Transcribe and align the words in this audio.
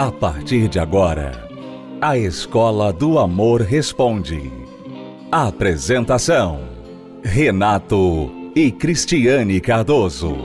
A 0.00 0.10
partir 0.10 0.66
de 0.66 0.78
agora, 0.78 1.46
a 2.00 2.16
Escola 2.16 2.90
do 2.90 3.18
Amor 3.18 3.60
Responde. 3.60 4.50
Apresentação: 5.30 6.70
Renato 7.22 8.32
e 8.56 8.72
Cristiane 8.72 9.60
Cardoso. 9.60 10.38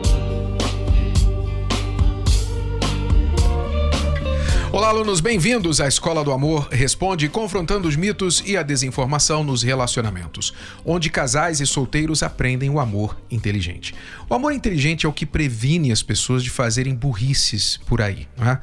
Olá, 4.73 4.89
alunos, 4.89 5.21
bem-vindos 5.21 5.79
à 5.79 5.87
Escola 5.87 6.21
do 6.21 6.33
Amor 6.33 6.67
Responde, 6.69 7.29
confrontando 7.29 7.87
os 7.87 7.95
mitos 7.95 8.43
e 8.45 8.57
a 8.57 8.61
desinformação 8.61 9.41
nos 9.41 9.63
relacionamentos, 9.63 10.53
onde 10.83 11.09
casais 11.09 11.61
e 11.61 11.65
solteiros 11.65 12.21
aprendem 12.21 12.69
o 12.69 12.77
amor 12.77 13.17
inteligente. 13.31 13.95
O 14.29 14.33
amor 14.33 14.51
inteligente 14.51 15.05
é 15.05 15.09
o 15.09 15.13
que 15.13 15.25
previne 15.25 15.93
as 15.93 16.03
pessoas 16.03 16.43
de 16.43 16.49
fazerem 16.49 16.93
burrices 16.93 17.79
por 17.85 18.01
aí, 18.01 18.27
não 18.37 18.49
é? 18.51 18.59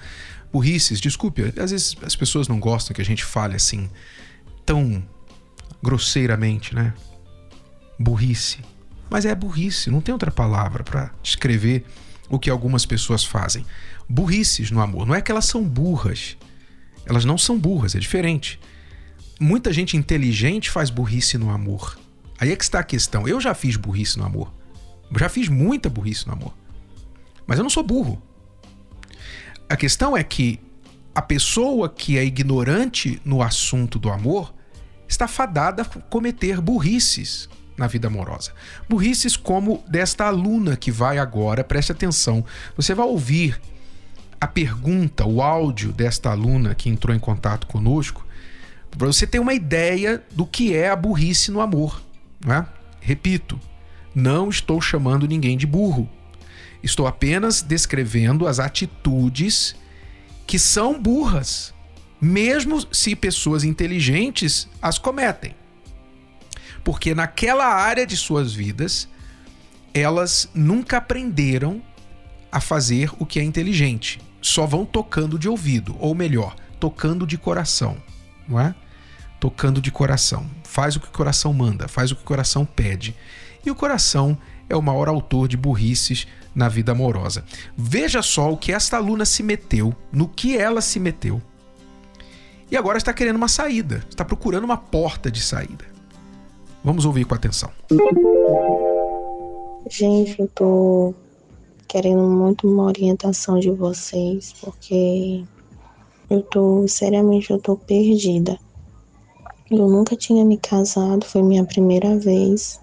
Burrices, 0.53 1.01
desculpe, 1.01 1.43
às 1.59 1.71
vezes 1.71 1.97
as 2.03 2.15
pessoas 2.15 2.47
não 2.47 2.61
gostam 2.61 2.95
que 2.95 3.01
a 3.01 3.05
gente 3.05 3.25
fale 3.25 3.57
assim, 3.57 3.89
tão 4.67 5.03
grosseiramente, 5.83 6.75
né? 6.75 6.93
Burrice. 7.99 8.59
Mas 9.09 9.25
é 9.25 9.35
burrice, 9.35 9.91
não 9.91 10.01
tem 10.01 10.13
outra 10.13 10.31
palavra 10.31 10.85
para 10.85 11.11
descrever 11.23 11.85
o 12.29 12.39
que 12.39 12.49
algumas 12.49 12.87
pessoas 12.87 13.25
fazem. 13.25 13.65
Burrices 14.09 14.71
no 14.71 14.81
amor. 14.81 15.07
Não 15.07 15.15
é 15.15 15.21
que 15.21 15.31
elas 15.31 15.45
são 15.45 15.63
burras. 15.63 16.37
Elas 17.05 17.25
não 17.25 17.37
são 17.37 17.59
burras, 17.59 17.95
é 17.95 17.99
diferente. 17.99 18.61
Muita 19.41 19.73
gente 19.73 19.97
inteligente 19.97 20.71
faz 20.71 20.89
burrice 20.89 21.37
no 21.37 21.51
amor. 21.51 21.99
Aí 22.39 22.51
é 22.53 22.57
que 22.57 22.65
está 22.65 22.79
a 22.79 22.85
questão. 22.85 23.27
Eu 23.27 23.41
já 23.41 23.55
fiz 23.55 23.77
burrice 23.77 24.19
no 24.19 24.25
amor. 24.25 24.53
Já 25.19 25.29
fiz 25.29 25.49
muita 25.49 25.91
burrice 25.91 26.27
no 26.27 26.33
amor. 26.33 26.55
Mas 27.47 27.59
eu 27.59 27.63
não 27.63 27.71
sou 27.71 27.83
burro. 27.83 28.23
A 29.73 29.77
questão 29.77 30.15
é 30.15 30.23
que 30.23 30.61
a 31.15 31.23
pessoa 31.23 31.89
que 31.89 32.19
é 32.19 32.25
ignorante 32.27 33.19
no 33.25 33.41
assunto 33.41 33.99
do 33.99 34.11
amor 34.11 34.53
está 35.09 35.27
fadada 35.27 35.81
a 35.81 35.85
cometer 35.87 36.61
burrices 36.61 37.49
na 37.75 37.87
vida 37.87 38.07
amorosa. 38.07 38.53
Burrices 38.87 39.35
como 39.35 39.83
desta 39.89 40.27
aluna 40.27 40.77
que 40.77 40.93
vai 40.93 41.17
agora, 41.17 41.65
preste 41.65 41.91
atenção. 41.91 42.45
Você 42.77 42.95
vai 42.95 43.07
ouvir 43.07 43.59
a 44.39 44.47
pergunta, 44.47 45.25
o 45.25 45.41
áudio 45.41 45.91
desta 45.91 46.31
aluna 46.31 46.75
que 46.75 46.91
entrou 46.91 47.17
em 47.17 47.19
contato 47.19 47.67
conosco, 47.67 48.27
para 48.91 49.07
você 49.07 49.27
ter 49.27 49.39
uma 49.39 49.55
ideia 49.55 50.23
do 50.33 50.45
que 50.45 50.77
é 50.77 50.91
a 50.91 50.97
burrice 50.97 51.51
no 51.51 51.63
amor. 51.63 52.03
Né? 52.45 52.67
Repito, 53.01 53.59
não 54.15 54.51
estou 54.51 54.83
chamando 54.83 55.27
ninguém 55.27 55.57
de 55.57 55.67
burro. 55.67 56.11
Estou 56.83 57.07
apenas 57.07 57.63
descrevendo 57.63 58.47
as 58.47 58.59
atitudes 58.59 59.75
que 60.47 60.59
são 60.59 61.01
burras, 61.01 61.73
mesmo 62.21 62.85
se 62.95 63.15
pessoas 63.17 63.65
inteligentes 63.65 64.69
as 64.81 64.99
cometem 64.99 65.55
porque 66.85 67.15
naquela 67.15 67.67
área 67.67 68.07
de 68.07 68.17
suas 68.17 68.53
vidas 68.53 69.09
elas 69.95 70.49
nunca 70.55 70.97
aprenderam 70.97 71.83
a 72.51 72.61
fazer 72.61 73.11
o 73.19 73.27
que 73.27 73.39
é 73.39 73.43
inteligente. 73.43 74.21
Só 74.41 74.67
vão 74.67 74.85
tocando 74.85 75.39
de 75.39 75.49
ouvido, 75.49 75.95
ou 75.99 76.15
melhor, 76.15 76.57
tocando 76.81 77.27
de 77.27 77.37
coração, 77.37 77.97
não 78.49 78.59
é? 78.59 78.75
Tocando 79.39 79.81
de 79.81 79.91
coração. 79.91 80.51
Faz 80.65 80.97
o 80.97 81.01
que 81.01 81.09
o 81.09 81.13
coração 81.13 81.53
manda, 81.53 81.89
faz 81.89 82.11
o 82.11 82.17
que 82.17 82.23
o 82.23 82.27
coração 82.27 82.65
pede. 82.65 83.15
E 83.65 83.71
o 83.71 83.75
coração 83.75 84.37
é 84.69 84.77
o 84.77 84.83
maior 84.83 85.09
autor 85.09 85.49
de 85.49 85.57
burrices 85.57 86.27
na 86.55 86.69
vida 86.69 86.93
amorosa. 86.93 87.45
Veja 87.77 88.23
só 88.23 88.53
o 88.53 88.57
que 88.57 88.73
esta 88.73 88.97
aluna 88.97 89.25
se 89.25 89.43
meteu, 89.43 89.95
no 90.13 90.29
que 90.29 90.57
ela 90.57 90.81
se 90.81 91.01
meteu. 91.01 91.41
E 92.71 92.77
agora 92.77 92.97
está 92.99 93.13
querendo 93.13 93.37
uma 93.37 93.49
saída, 93.49 94.05
está 94.09 94.25
procurando 94.25 94.65
uma 94.65 94.77
porta 94.77 95.31
de 95.31 95.41
saída. 95.41 95.85
Vamos 96.83 97.05
ouvir 97.05 97.25
com 97.25 97.35
atenção. 97.35 97.71
Gente, 99.91 100.41
eu 100.41 100.49
tô 100.49 101.15
querendo 101.87 102.23
muito 102.23 102.67
uma 102.67 102.85
orientação 102.85 103.61
de 103.61 103.71
vocês, 103.71 104.55
porque 104.61 105.45
eu 106.31 106.43
tô, 106.43 106.89
seriamente, 106.89 107.51
eu 107.51 107.59
tô 107.59 107.77
perdida. 107.77 108.59
Eu 109.71 109.89
nunca 109.89 110.17
tinha 110.17 110.45
me 110.45 110.57
casado, 110.57 111.27
foi 111.27 111.43
minha 111.43 111.65
primeira 111.65 112.19
vez. 112.19 112.81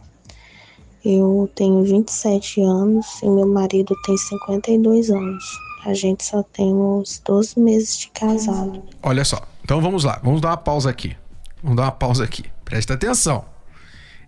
Eu 1.04 1.50
tenho 1.56 1.84
27 1.84 2.62
anos 2.62 3.06
e 3.24 3.30
meu 3.30 3.48
marido 3.48 3.96
tem 4.06 4.18
52 4.18 5.10
anos. 5.10 5.44
A 5.86 5.94
gente 5.94 6.26
só 6.26 6.44
tem 6.44 6.74
uns 6.74 7.22
12 7.26 7.60
meses 7.60 8.00
de 8.00 8.10
casado. 8.10 8.84
Olha 9.02 9.24
só, 9.24 9.48
então 9.64 9.82
vamos 9.82 10.04
lá, 10.04 10.20
vamos 10.24 10.42
dar 10.42 10.50
uma 10.50 10.58
pausa 10.58 10.90
aqui. 10.90 11.16
Vamos 11.64 11.78
dar 11.78 11.84
uma 11.84 11.92
pausa 11.92 12.24
aqui. 12.24 12.44
Presta 12.66 12.94
atenção. 12.94 13.46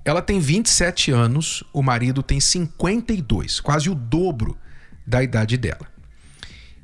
Ela 0.04 0.22
tem 0.22 0.40
27 0.40 1.12
anos, 1.12 1.64
o 1.74 1.84
marido 1.84 2.24
tem 2.24 2.40
52, 2.40 3.60
quase 3.60 3.90
o 3.90 3.96
dobro 3.96 4.58
da 5.06 5.22
idade 5.22 5.58
dela. 5.58 5.92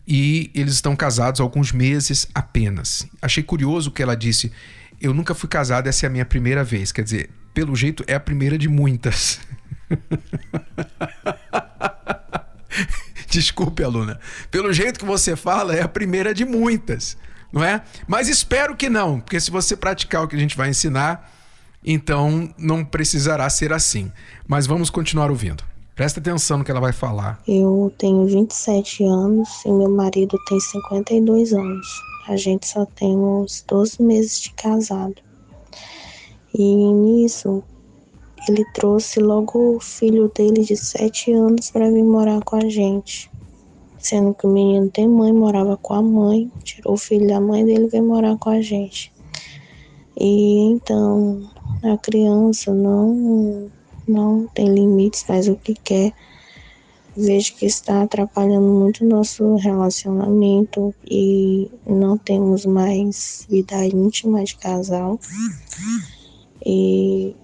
E 0.07 0.51
eles 0.53 0.75
estão 0.75 0.95
casados 0.95 1.41
há 1.41 1.43
alguns 1.43 1.71
meses 1.71 2.27
apenas. 2.33 3.07
Achei 3.21 3.43
curioso 3.43 3.91
que 3.91 4.03
ela 4.03 4.15
disse: 4.15 4.51
Eu 5.01 5.13
nunca 5.13 5.33
fui 5.33 5.49
casada, 5.49 5.89
essa 5.89 6.05
é 6.05 6.07
a 6.07 6.11
minha 6.11 6.25
primeira 6.25 6.63
vez. 6.63 6.91
Quer 6.91 7.03
dizer, 7.03 7.29
pelo 7.53 7.75
jeito 7.75 8.03
é 8.07 8.13
a 8.13 8.19
primeira 8.19 8.57
de 8.57 8.69
muitas. 8.69 9.39
Desculpe, 13.29 13.83
aluna. 13.83 14.19
Pelo 14.49 14.73
jeito 14.73 14.99
que 14.99 15.05
você 15.05 15.35
fala, 15.35 15.75
é 15.75 15.81
a 15.81 15.87
primeira 15.87 16.33
de 16.33 16.45
muitas, 16.45 17.15
não 17.51 17.63
é? 17.63 17.83
Mas 18.07 18.29
espero 18.29 18.75
que 18.75 18.89
não, 18.89 19.19
porque 19.19 19.39
se 19.39 19.51
você 19.51 19.77
praticar 19.77 20.23
o 20.23 20.27
que 20.27 20.35
a 20.35 20.39
gente 20.39 20.57
vai 20.57 20.69
ensinar, 20.69 21.31
então 21.83 22.51
não 22.57 22.83
precisará 22.83 23.47
ser 23.49 23.71
assim. 23.71 24.11
Mas 24.47 24.65
vamos 24.65 24.89
continuar 24.89 25.29
ouvindo. 25.29 25.63
Presta 25.95 26.19
atenção 26.19 26.59
no 26.59 26.63
que 26.63 26.69
ela 26.69 26.79
vai 26.79 26.93
falar. 26.93 27.41
Eu 27.47 27.91
tenho 27.97 28.27
27 28.27 29.03
anos 29.03 29.49
e 29.65 29.71
meu 29.71 29.89
marido 29.89 30.37
tem 30.47 30.59
52 30.59 31.53
anos. 31.53 31.87
A 32.27 32.35
gente 32.35 32.67
só 32.67 32.85
tem 32.85 33.17
uns 33.17 33.63
12 33.67 34.03
meses 34.03 34.41
de 34.41 34.51
casado. 34.51 35.15
E 36.53 36.93
nisso, 36.93 37.63
ele 38.49 38.65
trouxe 38.73 39.19
logo 39.19 39.75
o 39.75 39.79
filho 39.79 40.31
dele 40.33 40.63
de 40.63 40.75
7 40.75 41.31
anos 41.33 41.71
para 41.71 41.89
vir 41.89 42.03
morar 42.03 42.41
com 42.43 42.55
a 42.55 42.69
gente. 42.69 43.29
Sendo 43.97 44.33
que 44.33 44.45
o 44.45 44.49
menino 44.49 44.89
tem 44.89 45.07
mãe, 45.07 45.33
morava 45.33 45.75
com 45.75 45.93
a 45.93 46.01
mãe, 46.01 46.51
tirou 46.63 46.93
o 46.93 46.97
filho 46.97 47.27
da 47.27 47.41
mãe 47.41 47.65
dele 47.65 47.85
e 47.85 47.89
veio 47.89 48.05
morar 48.05 48.37
com 48.37 48.49
a 48.49 48.61
gente. 48.61 49.11
E 50.19 50.59
então, 50.71 51.49
a 51.83 51.97
criança 51.97 52.73
não, 52.73 53.69
não 54.07 54.47
tem 54.47 54.73
limites, 54.73 55.23
faz 55.23 55.47
o 55.47 55.55
que 55.55 55.73
quer. 55.73 56.13
Vejo 57.15 57.55
que 57.55 57.65
está 57.65 58.03
atrapalhando 58.03 58.67
muito 58.67 59.03
o 59.03 59.07
nosso 59.07 59.55
relacionamento 59.55 60.93
e 61.09 61.69
não 61.85 62.17
temos 62.17 62.65
mais 62.65 63.45
vida 63.49 63.83
íntima 63.85 64.43
de 64.43 64.55
casal. 64.55 65.19
E 66.63 67.35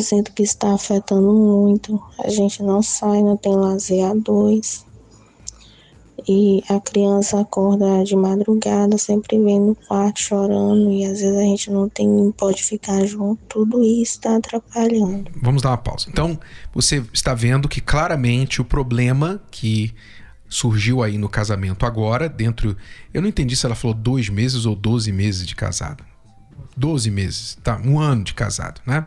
sinto 0.00 0.32
que 0.32 0.42
está 0.42 0.74
afetando 0.74 1.32
muito. 1.32 2.00
A 2.18 2.28
gente 2.28 2.62
não 2.62 2.82
sai, 2.82 3.22
não 3.22 3.36
tem 3.36 3.54
lazer 3.54 4.04
a 4.04 4.14
dois 4.14 4.84
e 6.28 6.62
a 6.68 6.80
criança 6.80 7.40
acorda 7.40 8.02
de 8.02 8.16
madrugada, 8.16 8.96
sempre 8.96 9.38
vem 9.38 9.60
no 9.60 9.74
quarto 9.74 10.20
chorando 10.20 10.90
e 10.90 11.04
às 11.04 11.20
vezes 11.20 11.36
a 11.36 11.42
gente 11.42 11.70
não 11.70 11.88
tem 11.88 12.32
pode 12.36 12.62
ficar 12.62 13.04
junto. 13.04 13.40
Tudo 13.48 13.82
isso 13.82 14.14
está 14.14 14.36
atrapalhando. 14.36 15.30
Vamos 15.42 15.62
dar 15.62 15.70
uma 15.70 15.78
pausa. 15.78 16.06
Então, 16.08 16.38
você 16.72 17.04
está 17.12 17.34
vendo 17.34 17.68
que 17.68 17.80
claramente 17.80 18.60
o 18.60 18.64
problema 18.64 19.42
que 19.50 19.94
surgiu 20.48 21.02
aí 21.02 21.18
no 21.18 21.28
casamento 21.28 21.84
agora, 21.84 22.28
dentro. 22.28 22.76
Eu 23.12 23.20
não 23.20 23.28
entendi 23.28 23.56
se 23.56 23.66
ela 23.66 23.74
falou 23.74 23.94
dois 23.94 24.28
meses 24.28 24.66
ou 24.66 24.74
doze 24.74 25.10
meses 25.12 25.46
de 25.46 25.54
casado. 25.54 26.04
Doze 26.76 27.10
meses, 27.10 27.56
tá? 27.62 27.80
Um 27.84 27.98
ano 27.98 28.24
de 28.24 28.34
casado, 28.34 28.80
né? 28.84 29.06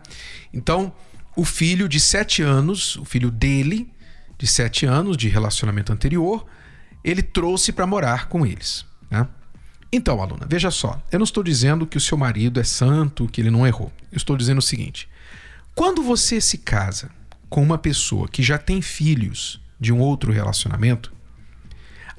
Então, 0.53 0.93
o 1.35 1.45
filho 1.45 1.87
de 1.87 1.99
sete 1.99 2.41
anos, 2.41 2.95
o 2.95 3.05
filho 3.05 3.29
dele, 3.29 3.91
de 4.37 4.47
sete 4.47 4.85
anos 4.85 5.17
de 5.17 5.27
relacionamento 5.27 5.91
anterior, 5.91 6.45
ele 7.03 7.21
trouxe 7.21 7.71
para 7.71 7.85
morar 7.85 8.27
com 8.27 8.45
eles. 8.45 8.85
Né? 9.09 9.27
Então, 9.91 10.21
aluna, 10.21 10.45
veja 10.49 10.69
só, 10.69 11.01
eu 11.11 11.19
não 11.19 11.23
estou 11.23 11.43
dizendo 11.43 11.87
que 11.87 11.97
o 11.97 12.01
seu 12.01 12.17
marido 12.17 12.59
é 12.59 12.63
santo, 12.63 13.27
que 13.27 13.41
ele 13.41 13.51
não 13.51 13.65
errou. 13.65 13.91
Eu 14.11 14.17
estou 14.17 14.35
dizendo 14.35 14.57
o 14.57 14.61
seguinte: 14.61 15.07
quando 15.73 16.01
você 16.01 16.41
se 16.41 16.57
casa 16.57 17.09
com 17.49 17.61
uma 17.61 17.77
pessoa 17.77 18.27
que 18.27 18.43
já 18.43 18.57
tem 18.57 18.81
filhos 18.81 19.61
de 19.79 19.93
um 19.93 19.99
outro 19.99 20.31
relacionamento, 20.31 21.13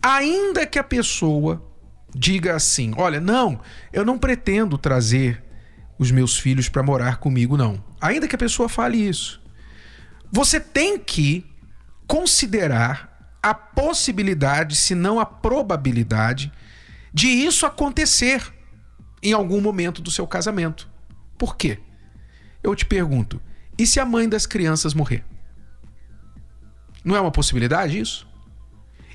ainda 0.00 0.66
que 0.66 0.78
a 0.78 0.84
pessoa 0.84 1.62
diga 2.14 2.54
assim: 2.54 2.92
olha, 2.96 3.20
não, 3.20 3.60
eu 3.92 4.04
não 4.04 4.18
pretendo 4.18 4.78
trazer 4.78 5.44
os 5.98 6.10
meus 6.10 6.38
filhos 6.38 6.68
para 6.68 6.82
morar 6.82 7.18
comigo, 7.18 7.56
não. 7.56 7.82
Ainda 8.00 8.28
que 8.28 8.34
a 8.34 8.38
pessoa 8.38 8.68
fale 8.68 8.96
isso, 8.96 9.42
você 10.30 10.60
tem 10.60 10.98
que 10.98 11.44
considerar 12.06 13.36
a 13.42 13.54
possibilidade, 13.54 14.76
se 14.76 14.94
não 14.94 15.18
a 15.18 15.26
probabilidade, 15.26 16.52
de 17.12 17.28
isso 17.28 17.66
acontecer 17.66 18.52
em 19.22 19.32
algum 19.32 19.60
momento 19.60 20.00
do 20.00 20.10
seu 20.10 20.26
casamento. 20.26 20.88
Por 21.36 21.56
quê? 21.56 21.78
Eu 22.62 22.74
te 22.74 22.84
pergunto: 22.84 23.40
e 23.76 23.86
se 23.86 23.98
a 23.98 24.04
mãe 24.04 24.28
das 24.28 24.46
crianças 24.46 24.94
morrer? 24.94 25.24
Não 27.04 27.16
é 27.16 27.20
uma 27.20 27.30
possibilidade 27.30 27.98
isso? 27.98 28.27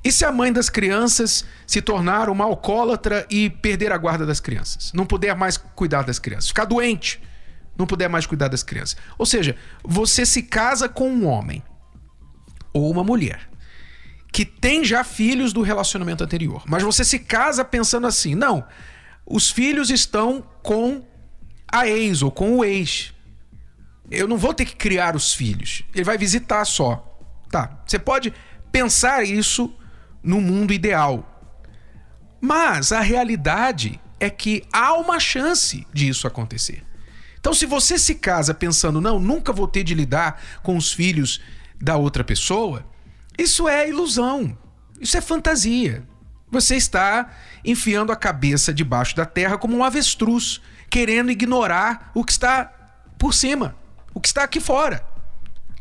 E 0.03 0.11
se 0.11 0.25
a 0.25 0.31
mãe 0.31 0.51
das 0.51 0.69
crianças 0.69 1.45
se 1.65 1.81
tornar 1.81 2.29
uma 2.29 2.43
alcoólatra 2.43 3.25
e 3.29 3.49
perder 3.49 3.91
a 3.91 3.97
guarda 3.97 4.25
das 4.25 4.39
crianças? 4.39 4.91
Não 4.93 5.05
puder 5.05 5.35
mais 5.35 5.55
cuidar 5.55 6.03
das 6.03 6.19
crianças, 6.19 6.49
ficar 6.49 6.65
doente, 6.65 7.21
não 7.77 7.87
puder 7.87 8.09
mais 8.09 8.25
cuidar 8.25 8.49
das 8.49 8.63
crianças. 8.63 8.97
Ou 9.17 9.25
seja, 9.25 9.55
você 9.81 10.25
se 10.25 10.43
casa 10.43 10.89
com 10.89 11.09
um 11.09 11.25
homem 11.25 11.63
ou 12.73 12.91
uma 12.91 13.03
mulher 13.03 13.49
que 14.31 14.43
tem 14.43 14.83
já 14.83 15.03
filhos 15.03 15.53
do 15.53 15.61
relacionamento 15.61 16.23
anterior, 16.23 16.63
mas 16.65 16.83
você 16.83 17.05
se 17.05 17.19
casa 17.19 17.63
pensando 17.63 18.05
assim: 18.05 18.35
não, 18.35 18.65
os 19.25 19.49
filhos 19.49 19.89
estão 19.89 20.43
com 20.61 21.05
a 21.71 21.87
ex 21.87 22.21
ou 22.21 22.31
com 22.31 22.57
o 22.57 22.65
ex. 22.65 23.13
Eu 24.11 24.27
não 24.27 24.37
vou 24.37 24.53
ter 24.53 24.65
que 24.65 24.75
criar 24.75 25.15
os 25.15 25.33
filhos. 25.33 25.83
Ele 25.93 26.03
vai 26.03 26.17
visitar 26.17 26.65
só. 26.65 27.09
Tá. 27.49 27.81
Você 27.85 27.97
pode 27.97 28.33
pensar 28.71 29.23
isso 29.23 29.73
no 30.23 30.39
mundo 30.39 30.73
ideal. 30.73 31.29
Mas 32.39 32.91
a 32.91 33.01
realidade 33.01 33.99
é 34.19 34.29
que 34.29 34.63
há 34.71 34.93
uma 34.93 35.19
chance 35.19 35.85
disso 35.93 36.27
acontecer. 36.27 36.83
Então, 37.39 37.53
se 37.53 37.65
você 37.65 37.99
se 37.99 38.15
casa 38.15 38.53
pensando, 38.53 39.01
não, 39.01 39.19
nunca 39.19 39.51
vou 39.51 39.67
ter 39.67 39.83
de 39.83 39.93
lidar 39.93 40.41
com 40.63 40.77
os 40.77 40.93
filhos 40.93 41.41
da 41.81 41.97
outra 41.97 42.23
pessoa, 42.23 42.85
isso 43.37 43.67
é 43.67 43.89
ilusão. 43.89 44.57
Isso 44.99 45.17
é 45.17 45.21
fantasia. 45.21 46.07
Você 46.49 46.75
está 46.75 47.31
enfiando 47.65 48.11
a 48.11 48.15
cabeça 48.15 48.73
debaixo 48.73 49.15
da 49.15 49.25
terra 49.25 49.57
como 49.57 49.75
um 49.75 49.83
avestruz, 49.83 50.61
querendo 50.89 51.31
ignorar 51.31 52.11
o 52.13 52.23
que 52.23 52.31
está 52.31 52.71
por 53.17 53.33
cima, 53.33 53.75
o 54.13 54.21
que 54.21 54.27
está 54.27 54.43
aqui 54.43 54.61
fora. 54.61 55.05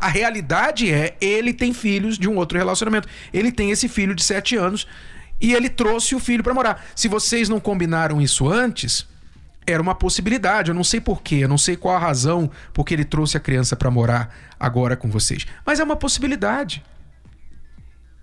A 0.02 0.08
realidade 0.08 0.92
é, 0.92 1.16
ele 1.20 1.54
tem 1.54 1.72
filhos 1.72 2.18
de 2.18 2.28
um 2.28 2.34
outro 2.34 2.58
relacionamento. 2.58 3.06
Ele 3.32 3.52
tem 3.52 3.70
esse 3.70 3.88
filho 3.88 4.16
de 4.16 4.24
sete 4.24 4.56
anos 4.56 4.84
e 5.40 5.54
ele 5.54 5.68
trouxe 5.68 6.16
o 6.16 6.18
filho 6.18 6.42
para 6.42 6.52
morar. 6.52 6.84
Se 6.96 7.06
vocês 7.06 7.48
não 7.48 7.60
combinaram 7.60 8.20
isso 8.20 8.48
antes, 8.48 9.06
era 9.64 9.80
uma 9.80 9.94
possibilidade. 9.94 10.72
Eu 10.72 10.74
não 10.74 10.82
sei 10.82 11.00
porquê, 11.00 11.36
eu 11.36 11.48
não 11.48 11.56
sei 11.56 11.76
qual 11.76 11.94
a 11.94 12.00
razão 12.00 12.50
porque 12.74 12.92
ele 12.92 13.04
trouxe 13.04 13.36
a 13.36 13.40
criança 13.40 13.76
para 13.76 13.92
morar 13.92 14.34
agora 14.58 14.96
com 14.96 15.08
vocês. 15.08 15.46
Mas 15.64 15.78
é 15.78 15.84
uma 15.84 15.94
possibilidade. 15.94 16.82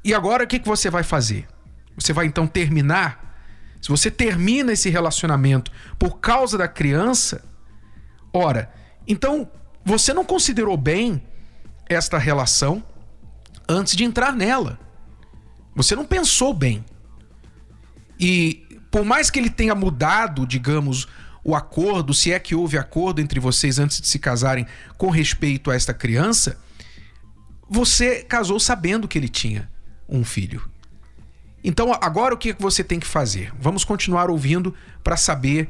E 0.04 0.14
agora 0.14 0.44
o 0.44 0.48
que, 0.48 0.60
que 0.60 0.68
você 0.68 0.90
vai 0.90 1.04
fazer? 1.04 1.48
Você 1.96 2.12
vai 2.12 2.26
então 2.26 2.46
terminar? 2.46 3.42
Se 3.81 3.88
você 3.88 4.12
termina 4.12 4.74
esse 4.74 4.90
relacionamento 4.90 5.72
por 5.98 6.20
causa 6.20 6.58
da 6.58 6.68
criança, 6.68 7.42
ora, 8.34 8.70
então 9.08 9.50
você 9.86 10.14
não 10.14 10.26
considerou 10.26 10.76
bem 10.76 11.24
esta 11.90 12.18
relação 12.18 12.84
antes 13.68 13.96
de 13.96 14.04
entrar 14.04 14.32
nela. 14.32 14.80
Você 15.76 15.96
não 15.96 16.06
pensou 16.06 16.54
bem. 16.54 16.86
E 18.20 18.66
por 18.92 19.04
mais 19.04 19.30
que 19.30 19.40
ele 19.40 19.50
tenha 19.50 19.76
mudado, 19.76 20.46
digamos, 20.46 21.08
o 21.44 21.56
acordo, 21.56 22.14
se 22.14 22.32
é 22.32 22.40
que 22.40 22.56
houve 22.56 22.78
acordo 22.78 23.20
entre 23.22 23.40
vocês 23.40 23.80
antes 23.80 24.00
de 24.00 24.08
se 24.08 24.20
casarem 24.20 24.66
com 24.98 25.10
respeito 25.10 25.72
a 25.72 25.76
esta 25.76 25.94
criança, 25.94 26.60
você 27.70 28.24
casou 28.24 28.60
sabendo 28.60 29.08
que 29.08 29.18
ele 29.18 29.30
tinha 29.30 29.70
um 30.08 30.24
filho. 30.24 30.70
Então, 31.64 31.92
agora 32.02 32.34
o 32.34 32.38
que 32.38 32.54
você 32.54 32.84
tem 32.84 33.00
que 33.00 33.08
fazer? 33.08 33.54
Vamos 33.60 33.84
continuar 33.84 34.30
ouvindo 34.30 34.74
para 35.04 35.18
saber 35.18 35.70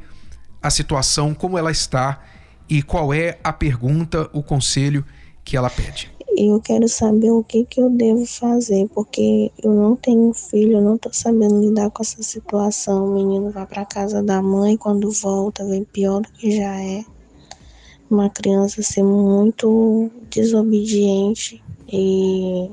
a 0.62 0.70
situação, 0.70 1.34
como 1.34 1.58
ela 1.58 1.70
está 1.70 2.22
e 2.68 2.82
qual 2.82 3.12
é 3.12 3.38
a 3.42 3.52
pergunta, 3.52 4.30
o 4.32 4.42
conselho 4.42 5.04
que 5.50 5.56
ela 5.56 5.68
pede. 5.68 6.08
Eu 6.36 6.60
quero 6.60 6.88
saber 6.88 7.32
o 7.32 7.42
que, 7.42 7.64
que 7.64 7.82
eu 7.82 7.90
devo 7.90 8.24
fazer, 8.24 8.88
porque 8.94 9.50
eu 9.60 9.74
não 9.74 9.96
tenho 9.96 10.32
filho, 10.32 10.74
eu 10.74 10.80
não 10.80 10.96
tô 10.96 11.12
sabendo 11.12 11.60
lidar 11.60 11.90
com 11.90 12.04
essa 12.04 12.22
situação. 12.22 13.06
O 13.06 13.14
menino 13.14 13.50
vai 13.50 13.66
para 13.66 13.84
casa 13.84 14.22
da 14.22 14.40
mãe, 14.40 14.76
quando 14.76 15.10
volta, 15.10 15.66
vem 15.66 15.82
pior 15.82 16.20
do 16.20 16.30
que 16.30 16.56
já 16.56 16.80
é. 16.80 17.04
Uma 18.08 18.30
criança 18.30 18.80
ser 18.80 19.02
muito 19.02 20.08
desobediente 20.30 21.60
e 21.92 22.70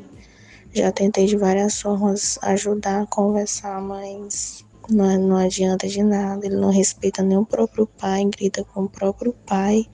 já 0.72 0.92
tentei 0.92 1.26
de 1.26 1.36
várias 1.36 1.82
formas 1.82 2.38
ajudar 2.44 3.02
a 3.02 3.08
conversar, 3.08 3.82
mas 3.82 4.64
não, 4.88 5.20
não 5.20 5.38
adianta 5.38 5.88
de 5.88 6.04
nada. 6.04 6.46
Ele 6.46 6.58
não 6.58 6.70
respeita 6.70 7.24
nem 7.24 7.40
o 7.40 7.46
próprio 7.46 7.88
pai, 7.88 8.24
grita 8.26 8.64
com 8.64 8.84
o 8.84 8.90
próprio 8.90 9.34
pai. 9.48 9.88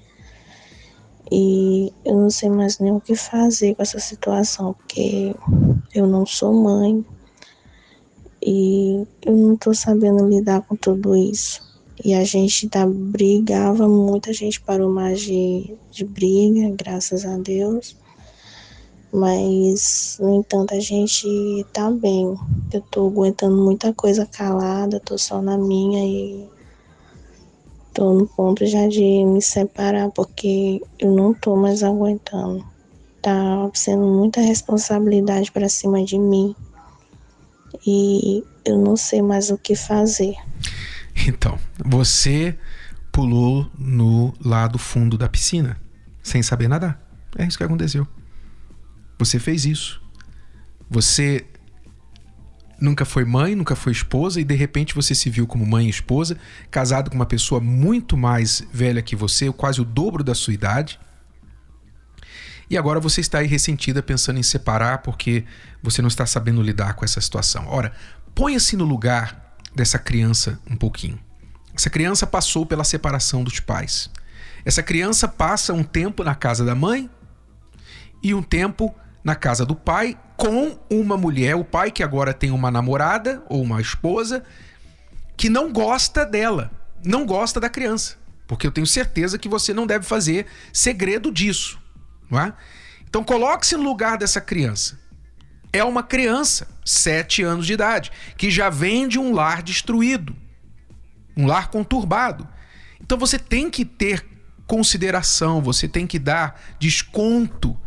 E 1.35 1.91
eu 2.06 2.15
não 2.15 2.30
sei 2.30 2.47
mais 2.47 2.77
nem 2.77 2.91
o 2.91 3.01
que 3.01 3.15
fazer 3.15 3.74
com 3.74 3.81
essa 3.81 4.00
situação, 4.00 4.74
porque 4.74 5.35
eu 5.91 6.06
não 6.06 6.27
sou 6.27 6.53
mãe 6.53 7.03
e 8.39 9.03
eu 9.25 9.35
não 9.35 9.57
tô 9.57 9.74
sabendo 9.74 10.30
lidar 10.30 10.62
com 10.62 10.75
tudo 10.75 11.15
isso. 11.15 11.59
E 12.06 12.13
a 12.13 12.24
gente 12.24 12.69
tá, 12.69 12.85
brigava 12.85 13.89
muito, 13.89 14.30
a 14.30 14.33
gente 14.33 14.62
parou 14.62 14.91
mais 14.91 15.21
de, 15.21 15.75
de 15.89 16.06
briga, 16.06 16.69
graças 16.77 17.25
a 17.25 17.35
Deus. 17.35 17.97
Mas, 19.12 20.18
no 20.19 20.35
entanto, 20.35 20.75
a 20.75 20.80
gente 20.80 21.65
tá 21.74 21.89
bem. 21.89 22.38
Eu 22.71 22.81
tô 22.91 23.07
aguentando 23.07 23.57
muita 23.57 23.91
coisa 23.91 24.27
calada, 24.27 25.00
tô 25.00 25.18
só 25.18 25.41
na 25.41 25.57
minha 25.57 26.06
e 26.06 26.47
tô 27.94 28.13
no 28.13 28.28
ponto 28.28 28.66
já 28.66 28.88
de 28.88 29.24
me 29.25 29.42
separar 29.42 30.10
porque 30.12 30.81
eu 31.00 31.12
não 31.12 31.34
tô 31.34 31.56
mais 31.56 31.84
aguentando. 31.84 32.66
Tá 33.22 33.69
sendo 33.74 34.06
muita 34.06 34.42
responsabilidade 34.42 35.51
para 35.51 35.69
cima 35.69 36.04
de 36.04 36.18
mim 36.18 36.56
e 37.86 38.44
eu 38.66 38.78
não 38.78 38.95
sei 38.98 39.22
mais 39.22 39.50
o 39.50 39.57
que 39.57 39.75
fazer. 39.75 40.36
Então, 41.28 41.60
você 41.86 42.57
pulou 43.12 43.68
no 43.78 44.34
lado 44.44 44.80
fundo 44.80 45.18
da 45.18 45.30
piscina 45.30 45.80
sem 46.22 46.42
saber 46.42 46.68
nadar. 46.68 47.00
É 47.38 47.45
isso 47.45 47.57
que 47.57 47.63
aconteceu. 47.63 48.07
Você 49.19 49.40
fez 49.40 49.66
isso. 49.66 50.02
Você 50.90 51.45
nunca 52.83 53.06
foi 53.06 53.23
mãe, 53.23 53.56
nunca 53.56 53.78
foi 53.78 53.94
esposa 53.94 54.42
e 54.42 54.44
de 54.44 54.54
repente 54.54 54.94
você 54.94 55.16
se 55.16 55.30
viu 55.30 55.47
como 55.47 55.66
mãe 55.66 55.87
e 55.87 55.90
esposa, 55.90 56.37
casado 56.69 57.09
com 57.09 57.16
uma 57.16 57.25
pessoa 57.25 57.61
muito 57.61 58.18
mais 58.18 58.61
velha 58.73 59.02
que 59.02 59.16
você, 59.16 59.49
quase 59.54 59.80
o 59.80 59.85
dobro 59.85 60.21
da 60.21 60.35
sua 60.35 60.54
idade. 60.54 60.99
E 62.69 62.78
agora 62.78 62.99
você 62.99 63.21
está 63.21 63.40
aí 63.40 63.47
ressentida 63.47 64.04
pensando 64.04 64.37
em 64.37 64.44
separar 64.44 64.97
porque 64.97 65.45
você 65.81 66.02
não 66.02 66.09
está 66.09 66.25
sabendo 66.25 66.61
lidar 66.61 66.95
com 66.95 67.06
essa 67.06 67.21
situação. 67.21 67.68
Ora, 67.69 67.94
ponha-se 68.35 68.75
no 68.75 68.83
lugar 68.83 69.56
dessa 69.73 69.97
criança 69.97 70.59
um 70.69 70.75
pouquinho. 70.75 71.18
Essa 71.73 71.90
criança 71.90 72.28
passou 72.28 72.66
pela 72.66 72.83
separação 72.83 73.45
dos 73.45 73.61
pais. 73.61 74.09
Essa 74.66 74.83
criança 74.83 75.25
passa 75.25 75.71
um 75.71 75.83
tempo 75.83 76.21
na 76.21 76.35
casa 76.35 76.66
da 76.66 76.75
mãe 76.75 77.09
e 78.21 78.33
um 78.33 78.44
tempo 78.44 78.94
na 79.23 79.35
casa 79.35 79.65
do 79.65 79.75
pai 79.75 80.18
com 80.35 80.77
uma 80.89 81.15
mulher, 81.15 81.56
o 81.56 81.63
pai 81.63 81.92
que 81.92 82.03
agora 82.03 82.33
tem 82.33 82.51
uma 82.51 82.69
namorada 82.69 83.44
ou 83.47 83.61
uma 83.61 83.80
esposa 83.80 84.44
que 85.37 85.49
não 85.49 85.71
gosta 85.71 86.25
dela, 86.25 86.71
não 87.03 87.25
gosta 87.25 87.59
da 87.59 87.69
criança. 87.69 88.18
Porque 88.47 88.68
eu 88.68 88.71
tenho 88.71 88.85
certeza 88.85 89.37
que 89.37 89.47
você 89.47 89.73
não 89.73 89.87
deve 89.87 90.06
fazer 90.06 90.45
segredo 90.71 91.31
disso, 91.31 91.80
não 92.30 92.39
é? 92.39 92.53
Então 93.07 93.23
coloque-se 93.23 93.75
no 93.77 93.83
lugar 93.83 94.18
dessa 94.18 94.42
criança. 94.42 94.99
É 95.71 95.83
uma 95.83 96.03
criança, 96.03 96.68
sete 96.85 97.42
anos 97.42 97.65
de 97.65 97.73
idade, 97.73 98.11
que 98.37 98.51
já 98.51 98.69
vem 98.69 99.07
de 99.07 99.18
um 99.18 99.33
lar 99.33 99.63
destruído, 99.63 100.35
um 101.35 101.47
lar 101.47 101.69
conturbado. 101.69 102.47
Então 103.01 103.18
você 103.18 103.39
tem 103.39 103.69
que 103.69 103.85
ter 103.85 104.25
consideração, 104.68 105.61
você 105.61 105.87
tem 105.87 106.06
que 106.06 106.19
dar 106.19 106.59
desconto 106.80 107.77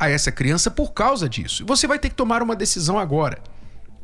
a 0.00 0.08
essa 0.08 0.32
criança 0.32 0.70
por 0.70 0.92
causa 0.92 1.28
disso. 1.28 1.64
Você 1.66 1.86
vai 1.86 1.98
ter 1.98 2.08
que 2.08 2.14
tomar 2.14 2.42
uma 2.42 2.56
decisão 2.56 2.98
agora. 2.98 3.38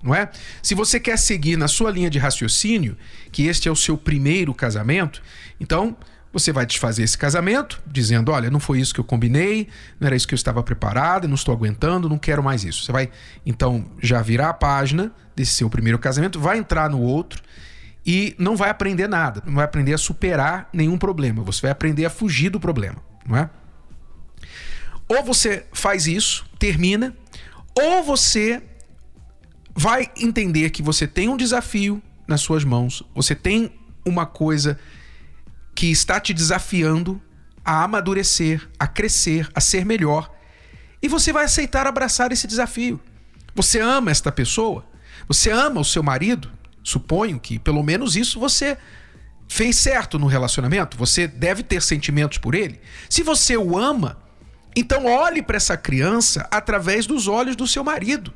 Não 0.03 0.15
é? 0.15 0.31
Se 0.63 0.75
você 0.75 1.01
quer 1.01 1.19
seguir 1.19 1.57
na 1.57 1.67
sua 1.67 1.91
linha 1.91 2.11
de 2.11 2.19
raciocínio, 2.19 2.97
que 3.33 3.47
este 3.47 3.67
é 3.69 3.73
o 3.73 3.75
seu 3.75 3.97
primeiro 3.97 4.55
casamento, 4.55 5.23
então 5.59 5.97
você 6.33 6.53
vai 6.53 6.67
desfazer 6.67 7.03
esse 7.03 7.17
casamento, 7.17 7.83
dizendo: 7.87 8.31
olha, 8.31 8.51
não 8.51 8.61
foi 8.61 8.79
isso 8.79 8.93
que 8.93 9.01
eu 9.01 9.05
combinei, 9.05 9.69
não 9.99 10.07
era 10.07 10.15
isso 10.15 10.29
que 10.29 10.35
eu 10.35 10.37
estava 10.37 10.63
preparado, 10.63 11.27
não 11.27 11.35
estou 11.35 11.55
aguentando, 11.55 12.11
não 12.11 12.19
quero 12.19 12.43
mais 12.43 12.63
isso. 12.63 12.85
Você 12.85 12.93
vai 12.93 13.11
então 13.45 13.87
já 14.03 14.21
virar 14.21 14.51
a 14.51 14.55
página 14.55 15.11
desse 15.35 15.55
seu 15.55 15.71
primeiro 15.71 15.99
casamento, 15.99 16.39
vai 16.39 16.59
entrar 16.59 16.91
no 16.91 17.01
outro 17.01 17.43
e 18.05 18.37
não 18.39 18.55
vai 18.55 18.69
aprender 18.69 19.09
nada, 19.09 19.43
não 19.47 19.55
vai 19.55 19.65
aprender 19.65 19.95
a 19.95 19.99
superar 19.99 20.69
nenhum 20.73 20.99
problema, 20.99 21.43
você 21.43 21.63
vai 21.63 21.71
aprender 21.71 22.05
a 22.05 22.11
fugir 22.11 22.51
do 22.51 22.61
problema, 22.61 22.99
não 23.27 23.37
é? 23.37 23.51
Ou 25.09 25.23
você 25.23 25.67
faz 25.73 26.07
isso, 26.07 26.45
termina, 26.59 27.17
ou 27.75 28.03
você 28.03 28.63
vai 29.75 30.11
entender 30.17 30.71
que 30.71 30.83
você 30.83 31.07
tem 31.07 31.29
um 31.29 31.37
desafio 31.37 32.03
nas 32.27 32.41
suas 32.41 32.65
mãos. 32.65 33.03
Você 33.15 33.35
tem 33.35 33.71
uma 34.05 34.27
coisa 34.27 34.79
que 35.75 35.91
está 35.91 36.19
te 36.19 36.33
desafiando 36.33 37.21
a 37.65 37.85
amadurecer, 37.85 38.69
a 38.79 38.87
crescer, 38.87 39.49
a 39.55 39.61
ser 39.61 39.85
melhor. 39.85 40.33
E 41.03 41.09
você 41.09 41.33
vai 41.33 41.45
aceitar 41.45 41.87
abraçar 41.87 42.33
esse 42.33 42.47
desafio. 42.47 42.99
Você 43.55 43.81
ama 43.81 44.11
esta 44.11 44.33
pessoa? 44.33 44.87
Você 45.29 45.51
ama 45.51 45.81
o 45.81 45.85
seu 45.85 46.03
marido? 46.03 46.51
Suponho 46.83 47.39
que 47.39 47.59
pelo 47.59 47.83
menos 47.83 48.17
isso 48.17 48.41
você 48.41 48.79
fez 49.49 49.77
certo 49.77 50.19
no 50.19 50.27
relacionamento. 50.27 50.97
Você 50.97 51.29
deve 51.29 51.63
ter 51.63 51.83
sentimentos 51.83 52.39
por 52.39 52.55
ele. 52.55 52.81
Se 53.11 53.23
você 53.23 53.57
o 53.57 53.77
ama, 53.77 54.17
então 54.77 55.07
olhe 55.07 55.43
para 55.43 55.57
essa 55.57 55.77
criança 55.77 56.47
através 56.51 57.07
dos 57.07 57.27
olhos 57.27 57.57
do 57.57 57.67
seu 57.67 57.83
marido. 57.83 58.33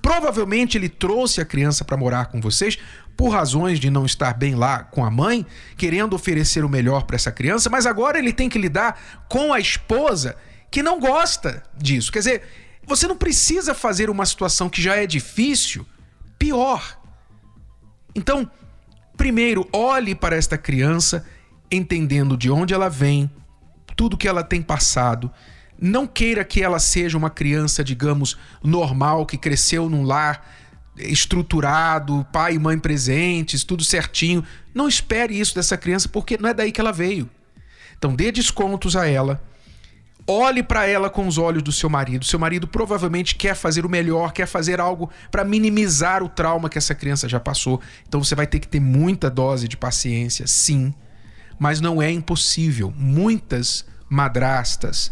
Provavelmente 0.00 0.78
ele 0.78 0.88
trouxe 0.88 1.40
a 1.40 1.44
criança 1.44 1.84
para 1.84 1.96
morar 1.96 2.26
com 2.26 2.40
vocês 2.40 2.78
por 3.14 3.28
razões 3.28 3.78
de 3.78 3.90
não 3.90 4.06
estar 4.06 4.32
bem 4.32 4.54
lá 4.54 4.84
com 4.84 5.04
a 5.04 5.10
mãe, 5.10 5.44
querendo 5.76 6.14
oferecer 6.14 6.64
o 6.64 6.68
melhor 6.68 7.02
para 7.02 7.16
essa 7.16 7.32
criança, 7.32 7.68
mas 7.68 7.84
agora 7.84 8.18
ele 8.18 8.32
tem 8.32 8.48
que 8.48 8.58
lidar 8.58 9.26
com 9.28 9.52
a 9.52 9.60
esposa 9.60 10.36
que 10.70 10.82
não 10.82 10.98
gosta 10.98 11.62
disso. 11.76 12.10
Quer 12.12 12.20
dizer, 12.20 12.42
você 12.86 13.06
não 13.06 13.16
precisa 13.16 13.74
fazer 13.74 14.08
uma 14.08 14.24
situação 14.24 14.70
que 14.70 14.80
já 14.80 14.96
é 14.96 15.06
difícil 15.06 15.84
pior. 16.38 16.98
Então, 18.14 18.50
primeiro, 19.16 19.68
olhe 19.72 20.14
para 20.14 20.36
esta 20.36 20.56
criança 20.56 21.26
entendendo 21.70 22.36
de 22.36 22.50
onde 22.50 22.72
ela 22.72 22.88
vem, 22.88 23.30
tudo 23.96 24.16
que 24.16 24.28
ela 24.28 24.42
tem 24.42 24.62
passado 24.62 25.30
não 25.80 26.06
queira 26.06 26.44
que 26.44 26.62
ela 26.62 26.78
seja 26.78 27.16
uma 27.16 27.30
criança, 27.30 27.84
digamos, 27.84 28.36
normal, 28.62 29.24
que 29.24 29.36
cresceu 29.36 29.88
num 29.88 30.02
lar 30.02 30.44
estruturado, 30.96 32.26
pai 32.32 32.54
e 32.54 32.58
mãe 32.58 32.78
presentes, 32.78 33.62
tudo 33.62 33.84
certinho. 33.84 34.44
Não 34.74 34.88
espere 34.88 35.38
isso 35.38 35.54
dessa 35.54 35.76
criança, 35.76 36.08
porque 36.08 36.36
não 36.38 36.48
é 36.48 36.54
daí 36.54 36.72
que 36.72 36.80
ela 36.80 36.92
veio. 36.92 37.30
Então 37.96 38.14
dê 38.14 38.32
descontos 38.32 38.96
a 38.96 39.06
ela. 39.06 39.42
Olhe 40.26 40.62
para 40.62 40.86
ela 40.86 41.08
com 41.08 41.26
os 41.26 41.38
olhos 41.38 41.62
do 41.62 41.72
seu 41.72 41.88
marido. 41.88 42.24
Seu 42.24 42.38
marido 42.38 42.68
provavelmente 42.68 43.34
quer 43.34 43.54
fazer 43.54 43.86
o 43.86 43.88
melhor, 43.88 44.32
quer 44.32 44.46
fazer 44.46 44.78
algo 44.78 45.10
para 45.30 45.42
minimizar 45.42 46.22
o 46.22 46.28
trauma 46.28 46.68
que 46.68 46.76
essa 46.76 46.94
criança 46.94 47.28
já 47.28 47.40
passou. 47.40 47.80
Então 48.06 48.22
você 48.22 48.34
vai 48.34 48.46
ter 48.46 48.58
que 48.58 48.68
ter 48.68 48.80
muita 48.80 49.30
dose 49.30 49.66
de 49.66 49.76
paciência, 49.76 50.46
sim. 50.46 50.92
Mas 51.58 51.80
não 51.80 52.02
é 52.02 52.10
impossível. 52.10 52.92
Muitas 52.94 53.86
madrastas, 54.08 55.10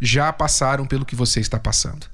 já 0.00 0.32
passaram 0.32 0.86
pelo 0.86 1.04
que 1.04 1.16
você 1.16 1.40
está 1.40 1.58
passando. 1.58 2.06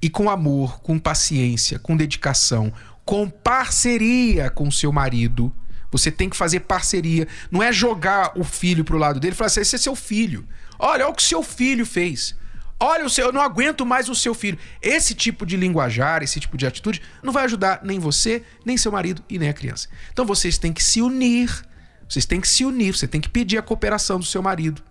E 0.00 0.10
com 0.10 0.28
amor, 0.28 0.80
com 0.80 0.98
paciência, 0.98 1.78
com 1.78 1.96
dedicação, 1.96 2.72
com 3.04 3.28
parceria 3.28 4.50
com 4.50 4.70
seu 4.70 4.92
marido, 4.92 5.54
você 5.90 6.10
tem 6.10 6.28
que 6.28 6.36
fazer 6.36 6.60
parceria. 6.60 7.28
Não 7.50 7.62
é 7.62 7.72
jogar 7.72 8.32
o 8.36 8.42
filho 8.42 8.84
pro 8.84 8.98
lado 8.98 9.20
dele 9.20 9.34
e 9.34 9.36
falar 9.36 9.46
assim: 9.46 9.60
esse 9.60 9.76
é 9.76 9.78
seu 9.78 9.94
filho. 9.94 10.46
Olha, 10.78 11.04
olha 11.04 11.08
o 11.08 11.14
que 11.14 11.22
seu 11.22 11.42
filho 11.42 11.86
fez. 11.86 12.34
Olha, 12.80 13.06
o 13.06 13.10
seu, 13.10 13.26
eu 13.26 13.32
não 13.32 13.40
aguento 13.40 13.86
mais 13.86 14.08
o 14.08 14.14
seu 14.14 14.34
filho. 14.34 14.58
Esse 14.82 15.14
tipo 15.14 15.46
de 15.46 15.56
linguajar, 15.56 16.22
esse 16.22 16.40
tipo 16.40 16.56
de 16.56 16.66
atitude, 16.66 17.00
não 17.22 17.32
vai 17.32 17.44
ajudar 17.44 17.80
nem 17.84 18.00
você, 18.00 18.42
nem 18.64 18.76
seu 18.76 18.90
marido 18.90 19.22
e 19.30 19.38
nem 19.38 19.48
a 19.48 19.54
criança. 19.54 19.88
Então 20.12 20.26
vocês 20.26 20.58
têm 20.58 20.72
que 20.72 20.82
se 20.82 21.00
unir. 21.00 21.64
Vocês 22.08 22.26
têm 22.26 22.40
que 22.40 22.48
se 22.48 22.64
unir, 22.64 22.94
você 22.94 23.06
tem 23.06 23.20
que 23.20 23.28
pedir 23.28 23.56
a 23.56 23.62
cooperação 23.62 24.18
do 24.18 24.24
seu 24.24 24.42
marido. 24.42 24.82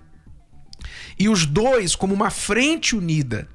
E 1.18 1.30
os 1.30 1.46
dois, 1.46 1.96
como 1.96 2.14
uma 2.14 2.30
frente 2.30 2.96
unida, 2.96 3.48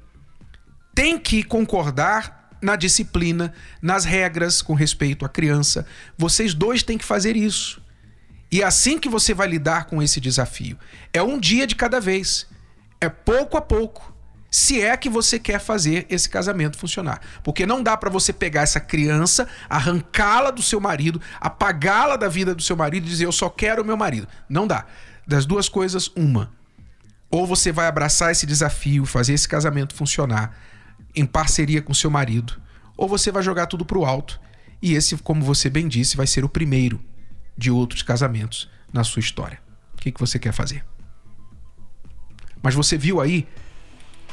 têm 0.93 1.17
que 1.17 1.43
concordar 1.43 2.49
na 2.61 2.75
disciplina, 2.75 3.53
nas 3.81 4.05
regras 4.05 4.61
com 4.61 4.73
respeito 4.73 5.25
à 5.25 5.29
criança. 5.29 5.85
Vocês 6.17 6.53
dois 6.53 6.83
têm 6.83 6.97
que 6.97 7.05
fazer 7.05 7.35
isso. 7.35 7.81
E 8.51 8.61
é 8.61 8.65
assim 8.65 8.97
que 8.97 9.07
você 9.07 9.33
vai 9.33 9.47
lidar 9.47 9.85
com 9.85 10.01
esse 10.01 10.19
desafio. 10.19 10.77
É 11.13 11.21
um 11.21 11.39
dia 11.39 11.67
de 11.67 11.75
cada 11.75 11.99
vez. 11.99 12.47
É 12.99 13.07
pouco 13.07 13.57
a 13.57 13.61
pouco. 13.61 14.13
Se 14.51 14.81
é 14.81 14.97
que 14.97 15.07
você 15.07 15.37
quer 15.37 15.59
fazer 15.59 16.07
esse 16.09 16.27
casamento 16.27 16.77
funcionar. 16.77 17.21
Porque 17.43 17.67
não 17.67 17.83
dá 17.83 17.95
para 17.95 18.09
você 18.09 18.33
pegar 18.33 18.63
essa 18.63 18.79
criança, 18.79 19.47
arrancá-la 19.69 20.49
do 20.49 20.63
seu 20.63 20.79
marido, 20.79 21.21
apagá-la 21.39 22.15
da 22.15 22.27
vida 22.27 22.55
do 22.55 22.63
seu 22.63 22.75
marido 22.75 23.05
e 23.05 23.09
dizer 23.09 23.25
eu 23.25 23.31
só 23.31 23.49
quero 23.49 23.83
o 23.83 23.85
meu 23.85 23.95
marido. 23.95 24.27
Não 24.49 24.65
dá. 24.65 24.85
Das 25.27 25.45
duas 25.45 25.69
coisas, 25.69 26.09
uma. 26.15 26.51
Ou 27.29 27.45
você 27.45 27.71
vai 27.71 27.87
abraçar 27.87 28.31
esse 28.31 28.45
desafio, 28.45 29.05
fazer 29.05 29.33
esse 29.33 29.47
casamento 29.47 29.93
funcionar 29.93 30.57
em 31.15 31.25
parceria 31.25 31.81
com 31.81 31.93
seu 31.93 32.09
marido, 32.09 32.59
ou 32.97 33.07
você 33.07 33.31
vai 33.31 33.43
jogar 33.43 33.67
tudo 33.67 33.85
pro 33.85 34.05
alto. 34.05 34.39
E 34.81 34.93
esse, 34.93 35.17
como 35.17 35.43
você 35.43 35.69
bem 35.69 35.87
disse, 35.87 36.17
vai 36.17 36.27
ser 36.27 36.43
o 36.43 36.49
primeiro 36.49 36.99
de 37.57 37.69
outros 37.69 38.01
casamentos 38.01 38.69
na 38.91 39.03
sua 39.03 39.19
história. 39.19 39.59
O 39.93 39.97
que, 39.97 40.11
que 40.11 40.19
você 40.19 40.39
quer 40.39 40.53
fazer? 40.53 40.83
Mas 42.61 42.73
você 42.73 42.97
viu 42.97 43.21
aí 43.21 43.47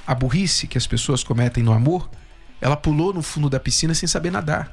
a 0.07 0.15
burrice 0.15 0.67
que 0.67 0.79
as 0.79 0.87
pessoas 0.87 1.25
cometem 1.25 1.62
no 1.62 1.73
amor? 1.73 2.09
Ela 2.61 2.76
pulou 2.76 3.12
no 3.12 3.23
fundo 3.23 3.50
da 3.50 3.61
piscina 3.61 3.95
sem 3.95 4.09
saber 4.09 4.31
nadar. 4.31 4.73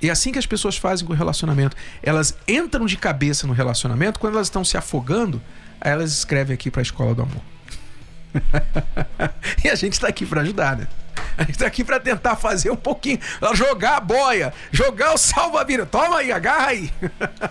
E 0.00 0.08
é 0.08 0.12
assim 0.12 0.30
que 0.30 0.38
as 0.38 0.46
pessoas 0.46 0.76
fazem 0.76 1.06
com 1.06 1.12
o 1.12 1.16
relacionamento. 1.16 1.76
Elas 2.02 2.36
entram 2.46 2.86
de 2.86 2.96
cabeça 2.96 3.46
no 3.46 3.52
relacionamento, 3.52 4.20
quando 4.20 4.34
elas 4.34 4.46
estão 4.46 4.64
se 4.64 4.76
afogando, 4.76 5.42
Aí 5.80 5.92
elas 5.92 6.12
escrevem 6.12 6.54
aqui 6.54 6.70
para 6.70 6.80
a 6.80 6.82
Escola 6.82 7.14
do 7.14 7.22
Amor. 7.22 7.42
e 9.64 9.68
a 9.68 9.74
gente 9.74 9.94
está 9.94 10.08
aqui 10.08 10.26
para 10.26 10.42
ajudar, 10.42 10.76
né? 10.76 10.86
A 11.36 11.42
gente 11.42 11.52
está 11.52 11.66
aqui 11.66 11.84
para 11.84 12.00
tentar 12.00 12.36
fazer 12.36 12.70
um 12.70 12.76
pouquinho, 12.76 13.20
jogar 13.54 13.98
a 13.98 14.00
boia, 14.00 14.52
jogar 14.72 15.14
o 15.14 15.18
salva-vida. 15.18 15.86
Toma 15.86 16.18
aí, 16.18 16.32
agarra 16.32 16.68
aí. 16.68 16.92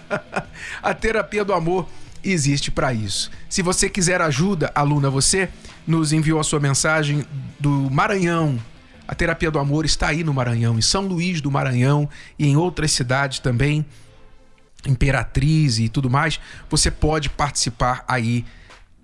a 0.83 0.93
terapia 0.93 1.45
do 1.45 1.53
amor 1.53 1.87
existe 2.23 2.69
para 2.69 2.93
isso. 2.93 3.31
Se 3.49 3.61
você 3.61 3.89
quiser 3.89 4.21
ajuda, 4.21 4.71
aluna, 4.75 5.09
você 5.09 5.49
nos 5.85 6.11
enviou 6.11 6.39
a 6.39 6.43
sua 6.43 6.59
mensagem 6.59 7.25
do 7.57 7.89
Maranhão. 7.89 8.59
A 9.07 9.15
terapia 9.15 9.49
do 9.49 9.57
amor 9.57 9.85
está 9.85 10.09
aí 10.09 10.21
no 10.21 10.33
Maranhão, 10.33 10.77
em 10.77 10.81
São 10.81 11.07
Luís 11.07 11.39
do 11.39 11.49
Maranhão 11.49 12.09
e 12.37 12.45
em 12.45 12.57
outras 12.57 12.91
cidades 12.91 13.39
também. 13.39 13.85
Imperatriz 14.87 15.79
e 15.79 15.89
tudo 15.89 16.09
mais, 16.09 16.39
você 16.69 16.89
pode 16.89 17.29
participar 17.29 18.03
aí 18.07 18.45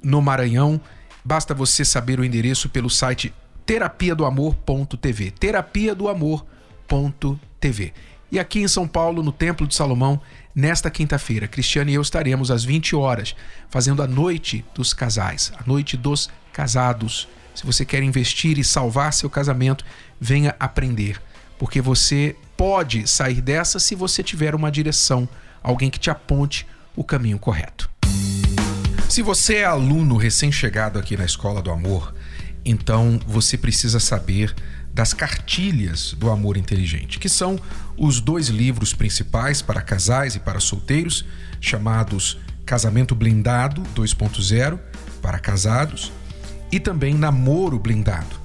no 0.01 0.21
Maranhão. 0.21 0.79
Basta 1.23 1.53
você 1.53 1.85
saber 1.85 2.19
o 2.19 2.25
endereço 2.25 2.69
pelo 2.69 2.89
site 2.89 3.33
terapia 3.65 4.15
do 4.15 4.25
amor.tv. 4.25 5.31
Terapia 5.31 5.95
do 5.95 6.07
amor.tv. 6.07 7.93
E 8.31 8.39
aqui 8.39 8.61
em 8.61 8.67
São 8.67 8.87
Paulo, 8.87 9.21
no 9.21 9.31
Templo 9.31 9.67
de 9.67 9.75
Salomão, 9.75 10.19
nesta 10.55 10.89
quinta-feira, 10.89 11.47
Cristiane 11.47 11.91
e 11.91 11.95
eu 11.95 12.01
estaremos 12.01 12.49
às 12.49 12.63
20 12.63 12.95
horas 12.95 13.35
fazendo 13.69 14.01
a 14.01 14.07
noite 14.07 14.65
dos 14.73 14.91
casais, 14.91 15.53
a 15.55 15.63
noite 15.67 15.95
dos 15.95 16.31
casados. 16.51 17.27
Se 17.53 17.63
você 17.63 17.85
quer 17.85 18.01
investir 18.01 18.57
e 18.57 18.63
salvar 18.63 19.13
seu 19.13 19.29
casamento, 19.29 19.85
venha 20.19 20.55
aprender, 20.59 21.21
porque 21.59 21.79
você 21.79 22.35
pode 22.57 23.07
sair 23.07 23.39
dessa 23.39 23.77
se 23.77 23.93
você 23.93 24.23
tiver 24.23 24.55
uma 24.55 24.71
direção 24.71 25.29
alguém 25.63 25.89
que 25.89 25.99
te 25.99 26.09
aponte 26.09 26.67
o 26.95 27.03
caminho 27.03 27.39
correto. 27.39 27.89
Se 29.09 29.21
você 29.21 29.57
é 29.57 29.65
aluno 29.65 30.17
recém-chegado 30.17 30.99
aqui 30.99 31.15
na 31.15 31.25
Escola 31.25 31.61
do 31.61 31.71
Amor, 31.71 32.13
então 32.65 33.19
você 33.25 33.57
precisa 33.57 33.99
saber 33.99 34.53
das 34.93 35.13
cartilhas 35.13 36.13
do 36.13 36.29
amor 36.29 36.55
inteligente, 36.55 37.17
que 37.17 37.29
são 37.29 37.59
os 37.97 38.19
dois 38.19 38.47
livros 38.47 38.93
principais 38.93 39.61
para 39.61 39.81
casais 39.81 40.35
e 40.35 40.39
para 40.39 40.59
solteiros, 40.59 41.25
chamados 41.59 42.37
Casamento 42.65 43.15
Blindado 43.15 43.81
2.0 43.95 44.79
para 45.21 45.39
casados 45.39 46.11
e 46.71 46.79
também 46.79 47.15
Namoro 47.15 47.79
Blindado. 47.79 48.35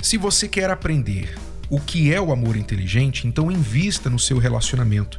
Se 0.00 0.16
você 0.16 0.48
quer 0.48 0.70
aprender 0.70 1.36
o 1.68 1.78
que 1.78 2.12
é 2.12 2.20
o 2.20 2.32
amor 2.32 2.56
inteligente, 2.56 3.26
então 3.26 3.50
invista 3.50 4.08
no 4.08 4.18
seu 4.18 4.38
relacionamento 4.38 5.18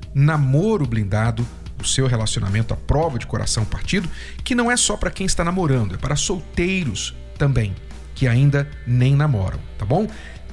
namoro 0.13 0.85
blindado, 0.85 1.45
o 1.81 1.85
seu 1.85 2.07
relacionamento 2.07 2.73
à 2.73 2.77
prova 2.77 3.17
de 3.17 3.25
coração 3.25 3.65
partido, 3.65 4.09
que 4.43 4.53
não 4.53 4.69
é 4.69 4.77
só 4.77 4.95
para 4.95 5.11
quem 5.11 5.25
está 5.25 5.43
namorando, 5.43 5.95
é 5.95 5.97
para 5.97 6.15
solteiros 6.15 7.15
também, 7.37 7.75
que 8.13 8.27
ainda 8.27 8.69
nem 8.85 9.15
namoram, 9.15 9.59
tá 9.77 9.85
bom? 9.85 10.07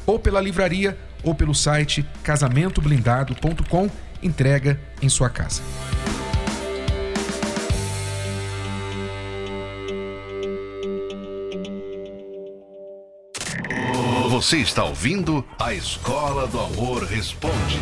Ou 0.07 0.19
pela 0.19 0.41
livraria 0.41 0.97
ou 1.23 1.35
pelo 1.35 1.55
site 1.55 2.07
casamentoblindado.com 2.23 3.91
entrega 4.23 4.81
em 5.03 5.09
sua 5.09 5.29
casa. 5.29 5.63
Você 14.39 14.59
está 14.59 14.85
ouvindo 14.85 15.45
a 15.59 15.75
Escola 15.75 16.47
do 16.47 16.61
Amor 16.61 17.03
Responde, 17.03 17.81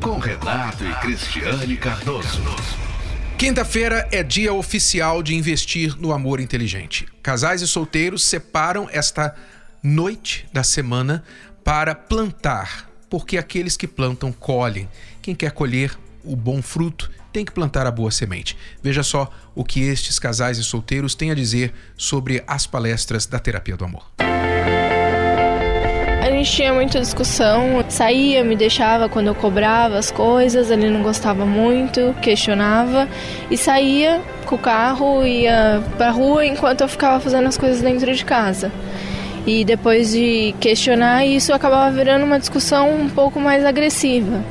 com 0.00 0.18
Renato 0.18 0.84
e 0.84 0.94
Cristiane 0.96 1.76
Cardoso. 1.76 2.42
Quinta-feira 3.36 4.08
é 4.10 4.22
dia 4.22 4.52
oficial 4.52 5.22
de 5.22 5.34
investir 5.34 5.96
no 5.98 6.12
amor 6.12 6.40
inteligente. 6.40 7.06
Casais 7.22 7.62
e 7.62 7.68
solteiros 7.68 8.24
separam 8.24 8.88
esta 8.90 9.34
noite 9.82 10.48
da 10.52 10.62
semana 10.62 11.24
para 11.64 11.94
plantar, 11.94 12.90
porque 13.08 13.38
aqueles 13.38 13.76
que 13.76 13.86
plantam 13.86 14.32
colhem. 14.32 14.88
Quem 15.22 15.34
quer 15.34 15.52
colher 15.52 15.96
o 16.24 16.34
bom 16.34 16.60
fruto 16.60 17.10
tem 17.32 17.44
que 17.44 17.52
plantar 17.52 17.86
a 17.86 17.90
boa 17.90 18.10
semente. 18.10 18.56
Veja 18.82 19.02
só 19.02 19.30
o 19.54 19.64
que 19.64 19.80
estes 19.80 20.18
casais 20.18 20.58
e 20.58 20.64
solteiros 20.64 21.14
têm 21.14 21.30
a 21.30 21.34
dizer 21.34 21.72
sobre 21.96 22.42
as 22.46 22.66
palestras 22.66 23.26
da 23.26 23.38
terapia 23.38 23.76
do 23.76 23.84
amor 23.84 24.27
gente 26.38 26.52
tinha 26.52 26.72
muita 26.72 27.00
discussão. 27.00 27.84
Saía, 27.88 28.44
me 28.44 28.56
deixava 28.56 29.08
quando 29.08 29.26
eu 29.26 29.34
cobrava 29.34 29.98
as 29.98 30.10
coisas, 30.10 30.70
ele 30.70 30.88
não 30.88 31.02
gostava 31.02 31.44
muito, 31.44 32.14
questionava 32.22 33.08
e 33.50 33.56
saía 33.56 34.20
com 34.46 34.54
o 34.54 34.58
carro, 34.58 35.26
ia 35.26 35.82
pra 35.96 36.10
rua 36.10 36.46
enquanto 36.46 36.82
eu 36.82 36.88
ficava 36.88 37.20
fazendo 37.20 37.46
as 37.46 37.58
coisas 37.58 37.82
dentro 37.82 38.12
de 38.14 38.24
casa. 38.24 38.72
E 39.46 39.64
depois 39.64 40.12
de 40.12 40.54
questionar 40.60 41.24
isso, 41.24 41.52
acabava 41.52 41.90
virando 41.94 42.24
uma 42.24 42.38
discussão 42.38 42.90
um 42.94 43.08
pouco 43.08 43.40
mais 43.40 43.64
agressiva. 43.64 44.44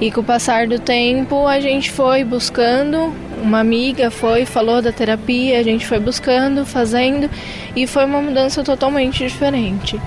E 0.00 0.10
com 0.10 0.20
o 0.22 0.24
passar 0.24 0.66
do 0.66 0.78
tempo, 0.78 1.46
a 1.46 1.60
gente 1.60 1.90
foi 1.90 2.24
buscando, 2.24 3.12
uma 3.42 3.60
amiga 3.60 4.10
foi, 4.10 4.46
falou 4.46 4.80
da 4.80 4.92
terapia, 4.92 5.58
a 5.58 5.62
gente 5.62 5.86
foi 5.86 5.98
buscando, 5.98 6.64
fazendo, 6.64 7.28
e 7.76 7.86
foi 7.86 8.04
uma 8.04 8.22
mudança 8.22 8.62
totalmente 8.62 9.24
diferente. 9.24 10.00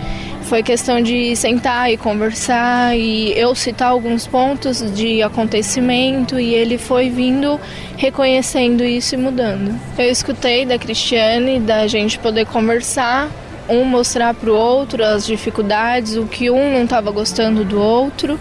Foi 0.54 0.62
questão 0.62 1.02
de 1.02 1.36
sentar 1.36 1.92
e 1.92 1.98
conversar 1.98 2.96
e 2.96 3.34
eu 3.36 3.56
citar 3.56 3.88
alguns 3.88 4.28
pontos 4.28 4.84
de 4.94 5.24
acontecimento 5.24 6.40
e 6.40 6.54
ele 6.54 6.78
foi 6.78 7.10
vindo 7.10 7.60
reconhecendo 7.98 8.84
isso 8.84 9.16
e 9.16 9.18
mudando. 9.18 9.76
Eu 9.98 10.12
escutei 10.12 10.64
da 10.64 10.78
Cristiane 10.78 11.60
da 11.60 11.88
gente 11.88 12.20
poder 12.20 12.46
conversar, 12.46 13.32
um 13.68 13.84
mostrar 13.84 14.36
para 14.36 14.52
o 14.52 14.56
outro 14.56 15.04
as 15.04 15.26
dificuldades, 15.26 16.18
o 16.18 16.28
que 16.28 16.52
um 16.52 16.72
não 16.72 16.84
estava 16.84 17.10
gostando 17.10 17.66
do 17.66 17.82
outro 17.82 18.40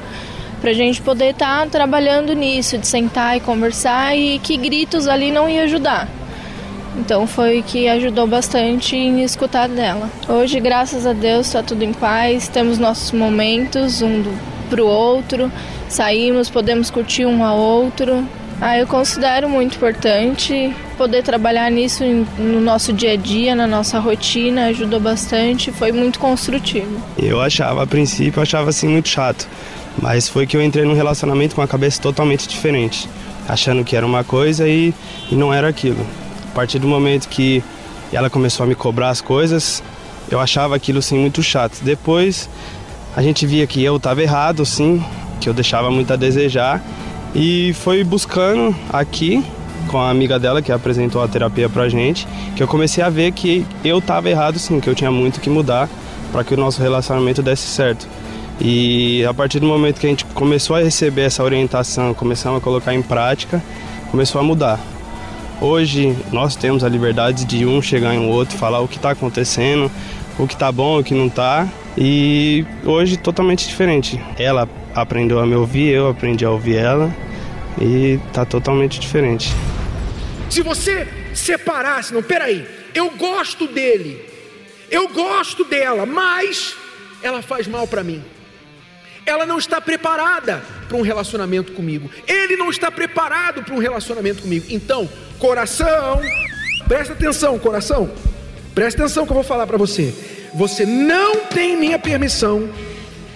para 0.61 0.69
a 0.69 0.75
gente 0.75 1.00
poder 1.00 1.31
estar 1.31 1.62
tá 1.62 1.66
trabalhando 1.66 2.35
nisso, 2.35 2.76
de 2.76 2.87
sentar 2.87 3.38
e 3.38 3.40
conversar 3.40 4.14
e 4.14 4.38
que 4.38 4.59
gritos 4.59 5.09
ali 5.09 5.33
não 5.33 5.49
ia 5.49 5.62
ajudar. 5.62 6.07
Então 6.97 7.27
foi 7.27 7.63
que 7.63 7.89
ajudou 7.89 8.27
bastante 8.27 8.97
em 8.97 9.23
escutar 9.23 9.69
dela. 9.69 10.11
Hoje, 10.29 10.61
graças 10.61 11.07
a 11.07 11.13
Deus, 11.13 11.47
está 11.47 11.63
tudo 11.63 11.83
em 11.83 11.93
paz, 11.93 12.49
temos 12.49 12.79
nossos 12.79 13.13
momentos 13.13 14.03
um 14.03 14.23
para 14.69 14.83
o 14.83 14.87
outro, 14.87 15.53
saímos, 15.89 16.49
podemos 16.49 16.91
curtir 16.91 17.27
um 17.27 17.45
ao 17.45 17.59
outro. 17.59 18.27
Ah, 18.59 18.79
eu 18.79 18.87
considero 18.87 19.49
muito 19.49 19.77
importante 19.77 20.73
poder 20.97 21.23
trabalhar 21.23 21.71
nisso 21.71 22.05
no 22.39 22.61
nosso 22.61 22.93
dia 22.93 23.13
a 23.13 23.17
dia, 23.17 23.55
na 23.55 23.67
nossa 23.67 23.99
rotina, 23.99 24.67
ajudou 24.67 25.01
bastante, 25.01 25.73
foi 25.73 25.93
muito 25.93 26.19
construtivo. 26.19 27.03
Eu 27.19 27.41
achava, 27.41 27.83
a 27.83 27.87
princípio, 27.87 28.39
eu 28.39 28.43
achava 28.43 28.71
assim 28.71 28.89
muito 28.89 29.09
chato, 29.09 29.49
mas 30.01 30.29
foi 30.29 30.47
que 30.47 30.57
eu 30.57 30.63
entrei 30.63 30.85
num 30.85 30.95
relacionamento 30.95 31.55
com 31.55 31.61
a 31.61 31.67
cabeça 31.67 32.00
totalmente 32.00 32.47
diferente, 32.47 33.09
achando 33.49 33.85
que 33.85 33.97
era 33.97 34.07
uma 34.07 34.23
coisa 34.23 34.69
e, 34.69 34.95
e 35.31 35.35
não 35.35 35.52
era 35.52 35.69
aquilo. 35.69 36.07
A 36.52 36.54
partir 36.54 36.78
do 36.78 36.86
momento 36.86 37.30
que 37.30 37.65
ela 38.12 38.28
começou 38.28 38.65
a 38.65 38.67
me 38.67 38.75
cobrar 38.75 39.08
as 39.08 39.23
coisas, 39.23 39.82
eu 40.30 40.38
achava 40.38 40.76
aquilo 40.76 40.99
assim 40.99 41.19
muito 41.19 41.43
chato. 41.43 41.78
Depois 41.80 42.47
a 43.17 43.23
gente 43.23 43.47
via 43.47 43.67
que 43.67 43.82
eu 43.82 43.97
estava 43.97 44.23
errado, 44.23 44.67
sim, 44.67 45.02
que 45.41 45.49
eu 45.49 45.54
deixava 45.54 45.91
muito 45.91 46.12
a 46.12 46.17
desejar 46.17 46.84
e 47.34 47.73
foi 47.73 48.04
buscando 48.04 48.76
aqui 48.93 49.43
com 49.88 49.99
a 49.99 50.10
amiga 50.10 50.38
dela 50.38 50.60
que 50.60 50.71
apresentou 50.71 51.23
a 51.23 51.28
terapia 51.28 51.71
pra 51.71 51.88
gente, 51.88 52.28
que 52.54 52.62
eu 52.62 52.69
comecei 52.69 53.02
a 53.02 53.08
ver 53.08 53.32
que 53.32 53.67
eu 53.82 53.97
estava 53.99 54.28
errado 54.28 54.58
sim, 54.58 54.78
que 54.78 54.91
eu 54.91 54.95
tinha 54.95 55.10
muito 55.10 55.41
que 55.41 55.49
mudar 55.49 55.88
para 56.30 56.45
que 56.45 56.52
o 56.52 56.56
nosso 56.58 56.82
relacionamento 56.82 57.43
desse 57.43 57.67
certo. 57.67 58.06
E 58.60 59.25
a 59.25 59.32
partir 59.32 59.58
do 59.58 59.67
momento 59.67 59.99
que 59.99 60.06
a 60.06 60.10
gente 60.10 60.26
começou 60.26 60.76
a 60.76 60.80
receber 60.80 61.23
essa 61.23 61.43
orientação, 61.43 62.12
começamos 62.12 62.58
a 62.58 62.60
colocar 62.60 62.93
em 62.93 63.00
prática, 63.00 63.62
começou 64.10 64.38
a 64.38 64.45
mudar. 64.45 64.92
Hoje 65.60 66.17
nós 66.32 66.56
temos 66.56 66.82
a 66.82 66.88
liberdade 66.88 67.45
de 67.45 67.65
um 67.65 67.80
chegar 67.80 68.15
em 68.15 68.19
um 68.19 68.28
outro, 68.28 68.56
falar 68.58 68.80
o 68.80 68.88
que 68.88 68.97
está 68.97 69.10
acontecendo, 69.10 69.91
o 70.38 70.47
que 70.47 70.54
está 70.54 70.73
bom, 70.73 70.99
o 70.99 71.04
que 71.04 71.15
não 71.15 71.26
está. 71.26 71.69
E 71.97 72.65
hoje 72.84 73.17
totalmente 73.17 73.67
diferente. 73.67 74.21
Ela 74.38 74.69
aprendeu 74.95 75.38
a 75.38 75.47
me 75.47 75.54
ouvir, 75.54 75.88
eu 75.88 76.08
aprendi 76.08 76.45
a 76.45 76.50
ouvir 76.50 76.76
ela 76.76 77.15
e 77.80 78.19
tá 78.32 78.45
totalmente 78.45 78.99
diferente. 78.99 79.52
Se 80.50 80.62
você 80.62 81.08
separasse, 81.34 82.12
não, 82.12 82.23
peraí, 82.23 82.67
eu 82.95 83.10
gosto 83.10 83.67
dele, 83.67 84.21
eu 84.91 85.08
gosto 85.08 85.65
dela, 85.65 86.04
mas 86.04 86.76
ela 87.23 87.41
faz 87.41 87.67
mal 87.67 87.86
para 87.86 88.02
mim. 88.04 88.23
Ela 89.25 89.47
não 89.47 89.58
está 89.58 89.80
preparada 89.80 90.62
para 90.88 90.97
um 90.97 91.02
relacionamento 91.02 91.73
comigo. 91.73 92.10
Ele 92.26 92.56
não 92.56 92.69
está 92.69 92.91
preparado 92.91 93.62
para 93.62 93.75
um 93.75 93.78
relacionamento 93.78 94.43
comigo. 94.43 94.67
Então, 94.69 95.08
coração, 95.43 96.21
presta 96.87 97.15
atenção, 97.15 97.59
coração. 97.59 98.09
Presta 98.76 99.02
atenção 99.02 99.26
que 99.26 99.33
eu 99.33 99.35
vou 99.35 99.43
falar 99.43 99.67
para 99.67 99.76
você. 99.76 100.15
Você 100.55 100.87
não 100.87 101.47
tem 101.47 101.76
minha 101.76 101.99
permissão 101.99 102.71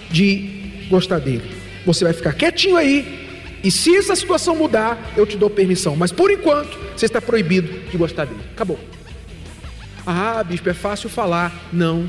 de 0.09 0.87
gostar 0.89 1.19
dele. 1.19 1.51
Você 1.85 2.05
vai 2.05 2.13
ficar 2.13 2.31
quietinho 2.31 2.77
aí. 2.77 3.59
E 3.61 3.69
se 3.69 3.93
essa 3.97 4.15
situação 4.15 4.55
mudar, 4.55 4.97
eu 5.17 5.25
te 5.25 5.35
dou 5.35 5.49
permissão. 5.49 5.97
Mas 5.97 6.13
por 6.13 6.31
enquanto, 6.31 6.79
você 6.95 7.07
está 7.07 7.19
proibido 7.19 7.67
de 7.91 7.97
gostar 7.97 8.23
dele. 8.23 8.41
Acabou. 8.53 8.79
Ah, 10.05 10.41
bispo, 10.45 10.69
é 10.69 10.73
fácil 10.73 11.09
falar. 11.09 11.53
Não. 11.73 12.07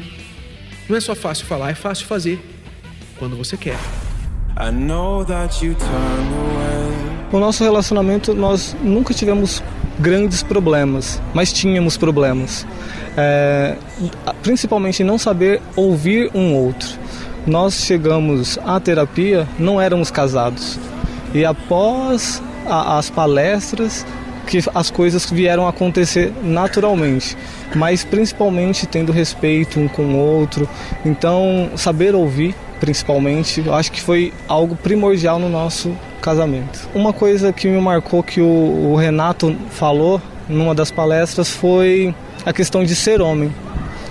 Não 0.88 0.96
é 0.96 1.00
só 1.00 1.16
fácil 1.16 1.44
falar, 1.44 1.72
é 1.72 1.74
fácil 1.74 2.06
fazer 2.06 2.38
quando 3.18 3.36
você 3.36 3.56
quer. 3.56 3.76
O 7.32 7.38
nosso 7.40 7.64
relacionamento 7.64 8.32
nós 8.32 8.76
nunca 8.80 9.12
tivemos 9.12 9.60
grandes 9.98 10.42
problemas, 10.42 11.20
mas 11.34 11.52
tínhamos 11.52 11.96
problemas. 11.96 12.66
É, 13.16 13.76
principalmente 14.42 15.02
não 15.02 15.18
saber 15.18 15.60
ouvir 15.74 16.30
um 16.34 16.54
outro. 16.54 16.88
Nós 17.46 17.74
chegamos 17.74 18.58
à 18.64 18.78
terapia, 18.78 19.48
não 19.58 19.80
éramos 19.80 20.10
casados. 20.10 20.78
E 21.34 21.44
após 21.44 22.42
a, 22.66 22.98
as 22.98 23.10
palestras, 23.10 24.06
que 24.46 24.58
as 24.74 24.90
coisas 24.90 25.30
vieram 25.30 25.66
acontecer 25.66 26.32
naturalmente, 26.42 27.36
mas 27.74 28.04
principalmente 28.04 28.86
tendo 28.86 29.12
respeito 29.12 29.78
um 29.78 29.88
com 29.88 30.02
o 30.02 30.16
outro. 30.16 30.68
Então, 31.04 31.70
saber 31.76 32.14
ouvir 32.14 32.54
principalmente, 32.80 33.62
eu 33.66 33.74
acho 33.74 33.90
que 33.90 34.00
foi 34.00 34.32
algo 34.46 34.76
primordial 34.76 35.38
no 35.38 35.48
nosso 35.48 35.94
casamento. 36.20 36.88
Uma 36.94 37.12
coisa 37.12 37.52
que 37.52 37.68
me 37.68 37.80
marcou 37.80 38.22
que 38.22 38.40
o, 38.40 38.92
o 38.92 38.96
Renato 38.96 39.54
falou 39.70 40.20
numa 40.48 40.74
das 40.74 40.90
palestras 40.90 41.50
foi 41.50 42.14
a 42.44 42.52
questão 42.52 42.84
de 42.84 42.94
ser 42.94 43.20
homem. 43.20 43.52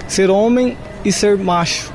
Ser 0.08 0.30
homem 0.30 0.78
e 1.04 1.12
ser 1.12 1.38
macho 1.38 1.92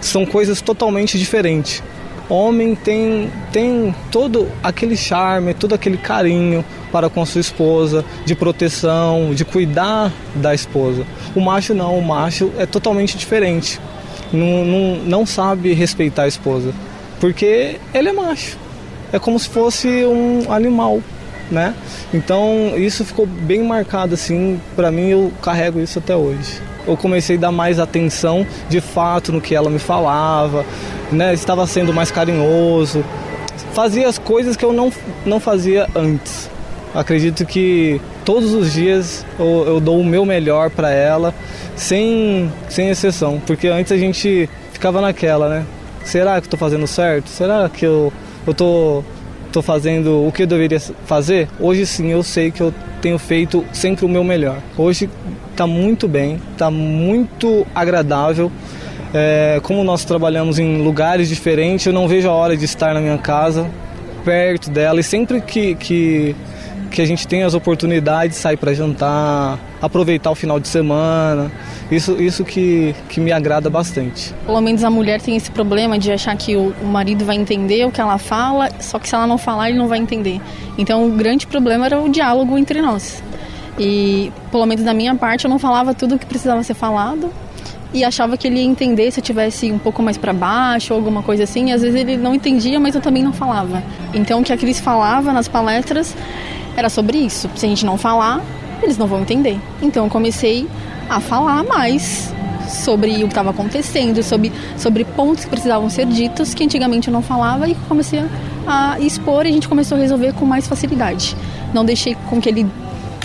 são 0.00 0.26
coisas 0.26 0.60
totalmente 0.60 1.18
diferentes. 1.18 1.82
Homem 2.28 2.74
tem, 2.74 3.30
tem 3.52 3.94
todo 4.10 4.48
aquele 4.62 4.96
charme, 4.96 5.52
todo 5.52 5.74
aquele 5.74 5.96
carinho 5.96 6.64
para 6.90 7.10
com 7.10 7.24
sua 7.26 7.40
esposa, 7.40 8.04
de 8.24 8.34
proteção, 8.34 9.34
de 9.34 9.44
cuidar 9.44 10.12
da 10.34 10.54
esposa. 10.54 11.04
O 11.34 11.40
macho 11.40 11.74
não, 11.74 11.98
o 11.98 12.02
macho 12.02 12.50
é 12.56 12.64
totalmente 12.64 13.18
diferente 13.18 13.80
não, 14.34 14.64
não, 14.64 14.96
não 14.96 15.26
sabe 15.26 15.72
respeitar 15.72 16.24
a 16.24 16.28
esposa. 16.28 16.72
Porque 17.20 17.78
ele 17.94 18.08
é 18.08 18.12
macho. 18.12 18.58
É 19.14 19.18
como 19.20 19.38
se 19.38 19.48
fosse 19.48 20.04
um 20.04 20.52
animal, 20.52 21.00
né? 21.48 21.72
Então 22.12 22.72
isso 22.76 23.04
ficou 23.04 23.24
bem 23.24 23.62
marcado 23.62 24.14
assim, 24.14 24.60
para 24.74 24.90
mim 24.90 25.08
eu 25.08 25.32
carrego 25.40 25.78
isso 25.78 26.00
até 26.00 26.16
hoje. 26.16 26.60
Eu 26.84 26.96
comecei 26.96 27.36
a 27.36 27.38
dar 27.38 27.52
mais 27.52 27.78
atenção 27.78 28.44
de 28.68 28.80
fato 28.80 29.30
no 29.30 29.40
que 29.40 29.54
ela 29.54 29.70
me 29.70 29.78
falava, 29.78 30.66
né? 31.12 31.32
Estava 31.32 31.64
sendo 31.64 31.94
mais 31.94 32.10
carinhoso, 32.10 33.04
fazia 33.72 34.08
as 34.08 34.18
coisas 34.18 34.56
que 34.56 34.64
eu 34.64 34.72
não, 34.72 34.92
não 35.24 35.38
fazia 35.38 35.86
antes. 35.94 36.50
Acredito 36.92 37.46
que 37.46 38.00
todos 38.24 38.52
os 38.52 38.72
dias 38.72 39.24
eu, 39.38 39.64
eu 39.64 39.80
dou 39.80 40.00
o 40.00 40.04
meu 40.04 40.26
melhor 40.26 40.70
para 40.70 40.90
ela, 40.90 41.32
sem, 41.76 42.52
sem 42.68 42.90
exceção, 42.90 43.40
porque 43.46 43.68
antes 43.68 43.92
a 43.92 43.96
gente 43.96 44.50
ficava 44.72 45.00
naquela, 45.00 45.48
né? 45.48 45.66
Será 46.02 46.40
que 46.40 46.48
estou 46.48 46.58
fazendo 46.58 46.86
certo? 46.88 47.28
Será 47.28 47.68
que 47.68 47.86
eu, 47.86 48.12
eu 48.46 48.54
tô, 48.54 49.02
estou 49.46 49.62
fazendo 49.62 50.26
o 50.26 50.32
que 50.32 50.42
eu 50.42 50.46
deveria 50.46 50.80
fazer, 51.06 51.48
hoje 51.58 51.86
sim 51.86 52.10
eu 52.10 52.22
sei 52.22 52.50
que 52.50 52.60
eu 52.60 52.72
tenho 53.00 53.18
feito 53.18 53.64
sempre 53.72 54.04
o 54.04 54.08
meu 54.08 54.24
melhor. 54.24 54.58
Hoje 54.76 55.08
está 55.50 55.66
muito 55.66 56.08
bem, 56.08 56.40
está 56.52 56.70
muito 56.70 57.66
agradável. 57.74 58.50
É, 59.12 59.60
como 59.62 59.84
nós 59.84 60.04
trabalhamos 60.04 60.58
em 60.58 60.82
lugares 60.82 61.28
diferentes, 61.28 61.86
eu 61.86 61.92
não 61.92 62.08
vejo 62.08 62.28
a 62.28 62.32
hora 62.32 62.56
de 62.56 62.64
estar 62.64 62.94
na 62.94 63.00
minha 63.00 63.18
casa, 63.18 63.70
perto 64.24 64.70
dela, 64.70 64.98
e 64.98 65.04
sempre 65.04 65.40
que, 65.40 65.74
que, 65.76 66.34
que 66.94 67.02
a 67.02 67.04
gente 67.04 67.26
tem 67.26 67.42
as 67.42 67.54
oportunidades, 67.54 68.36
sair 68.36 68.56
para 68.56 68.72
jantar, 68.72 69.58
aproveitar 69.82 70.30
o 70.30 70.34
final 70.34 70.60
de 70.60 70.68
semana. 70.68 71.50
Isso, 71.90 72.12
isso 72.22 72.44
que, 72.44 72.94
que 73.08 73.20
me 73.20 73.32
agrada 73.32 73.68
bastante. 73.68 74.32
Pelo 74.46 74.60
menos 74.60 74.84
a 74.84 74.90
mulher 74.90 75.20
tem 75.20 75.36
esse 75.36 75.50
problema 75.50 75.98
de 75.98 76.12
achar 76.12 76.36
que 76.36 76.56
o, 76.56 76.72
o 76.80 76.86
marido 76.86 77.24
vai 77.24 77.36
entender 77.36 77.84
o 77.84 77.90
que 77.90 78.00
ela 78.00 78.16
fala, 78.16 78.70
só 78.78 78.98
que 78.98 79.08
se 79.08 79.14
ela 79.14 79.26
não 79.26 79.36
falar, 79.36 79.70
ele 79.70 79.78
não 79.78 79.88
vai 79.88 79.98
entender. 79.98 80.40
Então 80.78 81.04
o 81.04 81.10
grande 81.10 81.46
problema 81.48 81.86
era 81.86 82.00
o 82.00 82.08
diálogo 82.08 82.56
entre 82.56 82.80
nós. 82.80 83.22
E, 83.76 84.32
pelo 84.52 84.64
menos 84.64 84.84
da 84.84 84.94
minha 84.94 85.16
parte, 85.16 85.46
eu 85.46 85.50
não 85.50 85.58
falava 85.58 85.92
tudo 85.92 86.14
o 86.14 86.18
que 86.18 86.24
precisava 86.24 86.62
ser 86.62 86.74
falado, 86.74 87.28
e 87.92 88.02
achava 88.02 88.36
que 88.36 88.48
ele 88.48 88.56
ia 88.56 88.64
entender 88.64 89.10
se 89.12 89.20
eu 89.20 89.24
tivesse 89.24 89.70
um 89.70 89.78
pouco 89.78 90.02
mais 90.02 90.16
para 90.18 90.32
baixo 90.32 90.92
ou 90.92 90.98
alguma 90.98 91.22
coisa 91.22 91.44
assim. 91.44 91.70
Às 91.70 91.80
vezes 91.80 92.00
ele 92.00 92.16
não 92.16 92.34
entendia, 92.34 92.80
mas 92.80 92.96
eu 92.96 93.00
também 93.00 93.22
não 93.22 93.32
falava. 93.32 93.82
Então 94.12 94.40
o 94.40 94.44
que 94.44 94.52
a 94.52 94.56
Cris 94.56 94.80
falava 94.80 95.32
nas 95.32 95.46
palestras 95.46 96.14
era 96.76 96.88
sobre 96.88 97.18
isso. 97.18 97.50
Se 97.54 97.66
a 97.66 97.68
gente 97.68 97.84
não 97.84 97.96
falar, 97.96 98.42
eles 98.82 98.98
não 98.98 99.06
vão 99.06 99.20
entender. 99.20 99.58
Então 99.82 100.04
eu 100.04 100.10
comecei 100.10 100.68
a 101.08 101.20
falar 101.20 101.64
mais 101.64 102.32
sobre 102.68 103.16
o 103.16 103.26
que 103.26 103.26
estava 103.26 103.50
acontecendo, 103.50 104.22
sobre, 104.22 104.52
sobre 104.76 105.04
pontos 105.04 105.44
que 105.44 105.50
precisavam 105.50 105.88
ser 105.90 106.06
ditos 106.06 106.54
que 106.54 106.64
antigamente 106.64 107.08
eu 107.08 107.12
não 107.12 107.22
falava 107.22 107.68
e 107.68 107.74
comecei 107.88 108.24
a 108.66 108.98
expor 109.00 109.44
e 109.46 109.50
a 109.50 109.52
gente 109.52 109.68
começou 109.68 109.96
a 109.96 110.00
resolver 110.00 110.32
com 110.32 110.46
mais 110.46 110.66
facilidade. 110.66 111.36
Não 111.72 111.84
deixei 111.84 112.16
com 112.28 112.40
que 112.40 112.48
ele 112.48 112.66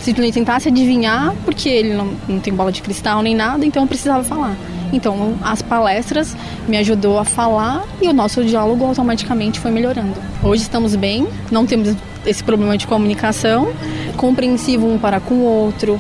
simplesmente 0.02 0.34
tentasse 0.34 0.70
adivinhar, 0.70 1.34
porque 1.46 1.70
ele 1.70 1.94
não, 1.94 2.12
não 2.28 2.40
tem 2.40 2.54
bola 2.54 2.72
de 2.72 2.82
cristal 2.82 3.22
nem 3.22 3.36
nada, 3.36 3.66
então 3.66 3.84
eu 3.84 3.88
precisava 3.88 4.24
falar. 4.24 4.56
Então, 4.92 5.36
as 5.42 5.62
palestras 5.62 6.36
me 6.68 6.78
ajudou 6.78 7.20
a 7.20 7.26
falar 7.26 7.84
e 8.02 8.08
o 8.08 8.14
nosso 8.14 8.44
diálogo 8.44 8.86
automaticamente 8.86 9.60
foi 9.60 9.72
melhorando. 9.72 10.16
Hoje 10.44 10.64
estamos 10.64 10.96
bem, 10.96 11.28
não 11.52 11.66
temos 11.66 11.96
esse 12.26 12.44
problema 12.44 12.78
de 12.78 12.88
comunicação, 12.88 13.72
compreensivo 14.18 14.88
um 14.88 14.98
para 14.98 15.20
com 15.20 15.36
o 15.36 15.44
outro. 15.44 16.00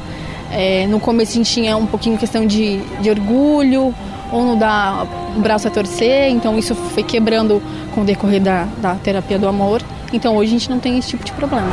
É, 0.51 0.87
no 0.87 0.99
começo 0.99 1.33
a 1.33 1.35
gente 1.35 1.51
tinha 1.51 1.77
um 1.77 1.85
pouquinho 1.85 2.17
questão 2.17 2.45
de, 2.45 2.79
de 3.01 3.09
orgulho, 3.09 3.93
ou 4.31 4.45
não 4.45 4.57
dá 4.57 5.05
o 5.35 5.39
braço 5.39 5.67
a 5.67 5.71
torcer, 5.71 6.29
então 6.29 6.57
isso 6.57 6.75
foi 6.75 7.03
quebrando 7.03 7.61
com 7.93 8.01
o 8.01 8.05
decorrer 8.05 8.41
da, 8.41 8.67
da 8.81 8.95
terapia 8.95 9.37
do 9.37 9.47
amor. 9.47 9.81
Então 10.11 10.35
hoje 10.35 10.49
a 10.49 10.59
gente 10.59 10.69
não 10.69 10.79
tem 10.79 10.97
esse 10.97 11.09
tipo 11.09 11.23
de 11.23 11.31
problema. 11.31 11.71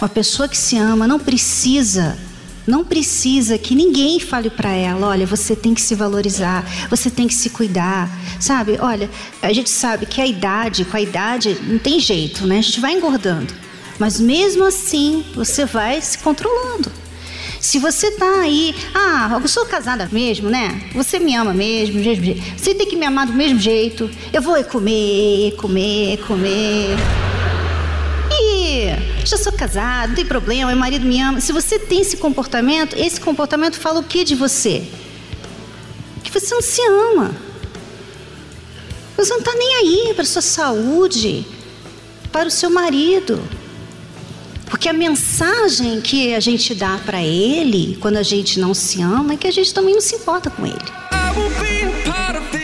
Uma 0.00 0.08
pessoa 0.08 0.48
que 0.48 0.56
se 0.56 0.76
ama 0.76 1.06
não 1.06 1.18
precisa 1.18 2.16
não 2.66 2.84
precisa 2.84 3.58
que 3.58 3.74
ninguém 3.74 4.20
fale 4.20 4.48
para 4.48 4.70
ela, 4.70 5.08
olha, 5.08 5.26
você 5.26 5.56
tem 5.56 5.74
que 5.74 5.80
se 5.80 5.94
valorizar, 5.94 6.64
você 6.88 7.10
tem 7.10 7.26
que 7.26 7.34
se 7.34 7.50
cuidar, 7.50 8.08
sabe? 8.38 8.78
Olha, 8.80 9.10
a 9.42 9.52
gente 9.52 9.68
sabe 9.68 10.06
que 10.06 10.20
a 10.20 10.26
idade, 10.26 10.84
com 10.84 10.96
a 10.96 11.00
idade, 11.00 11.58
não 11.62 11.78
tem 11.78 11.98
jeito, 11.98 12.46
né? 12.46 12.58
A 12.58 12.62
gente 12.62 12.78
vai 12.78 12.92
engordando. 12.92 13.52
Mas 13.98 14.20
mesmo 14.20 14.64
assim, 14.64 15.24
você 15.34 15.64
vai 15.64 16.00
se 16.00 16.18
controlando. 16.18 16.92
Se 17.60 17.78
você 17.78 18.12
tá 18.12 18.40
aí, 18.40 18.74
ah, 18.94 19.38
eu 19.42 19.48
sou 19.48 19.66
casada 19.66 20.08
mesmo, 20.10 20.48
né? 20.48 20.80
Você 20.94 21.18
me 21.18 21.34
ama 21.34 21.52
mesmo, 21.52 21.96
mesmo 21.96 22.24
jeito. 22.24 22.42
Você 22.56 22.74
tem 22.74 22.86
que 22.86 22.96
me 22.96 23.04
amar 23.04 23.26
do 23.26 23.32
mesmo 23.32 23.58
jeito. 23.58 24.08
Eu 24.32 24.40
vou 24.40 24.62
comer, 24.64 25.54
comer, 25.56 26.18
comer 26.26 26.96
já 29.24 29.36
sou 29.36 29.52
casado, 29.52 30.08
não 30.08 30.16
tem 30.16 30.24
problema, 30.24 30.70
meu 30.70 30.78
marido 30.78 31.06
me 31.06 31.20
ama. 31.20 31.40
Se 31.40 31.52
você 31.52 31.78
tem 31.78 32.00
esse 32.00 32.16
comportamento, 32.16 32.96
esse 32.96 33.20
comportamento 33.20 33.78
fala 33.78 34.00
o 34.00 34.04
que 34.04 34.24
de 34.24 34.34
você? 34.34 34.84
Que 36.22 36.30
você 36.30 36.54
não 36.54 36.62
se 36.62 36.80
ama. 36.82 37.34
Você 39.16 39.30
não 39.30 39.40
está 39.40 39.54
nem 39.54 39.74
aí 39.76 40.14
para 40.14 40.22
a 40.22 40.26
sua 40.26 40.42
saúde, 40.42 41.46
para 42.32 42.48
o 42.48 42.50
seu 42.50 42.70
marido. 42.70 43.42
Porque 44.66 44.88
a 44.88 44.92
mensagem 44.92 46.00
que 46.00 46.34
a 46.34 46.40
gente 46.40 46.74
dá 46.74 46.98
para 47.04 47.22
ele, 47.22 47.98
quando 48.00 48.16
a 48.16 48.22
gente 48.22 48.58
não 48.60 48.72
se 48.72 49.02
ama, 49.02 49.34
é 49.34 49.36
que 49.36 49.48
a 49.48 49.52
gente 49.52 49.74
também 49.74 49.94
não 49.94 50.00
se 50.00 50.14
importa 50.14 50.48
com 50.48 50.64
ele. 50.64 50.78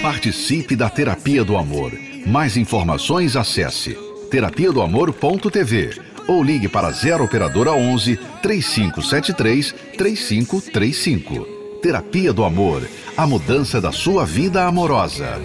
Participe 0.00 0.76
da 0.76 0.88
Terapia 0.88 1.44
do 1.44 1.56
Amor. 1.56 1.92
Mais 2.24 2.56
informações 2.56 3.36
acesse 3.36 4.05
terapia 4.30 4.72
do 4.72 4.82
amor.tv 4.82 6.00
ou 6.26 6.42
ligue 6.42 6.68
para 6.68 6.90
0 6.90 7.24
operadora 7.24 7.72
11 7.72 8.16
3573 8.42 9.74
3535. 9.96 11.56
Terapia 11.80 12.32
do 12.32 12.42
Amor, 12.42 12.82
a 13.16 13.26
mudança 13.26 13.80
da 13.80 13.92
sua 13.92 14.24
vida 14.24 14.64
amorosa. 14.64 15.38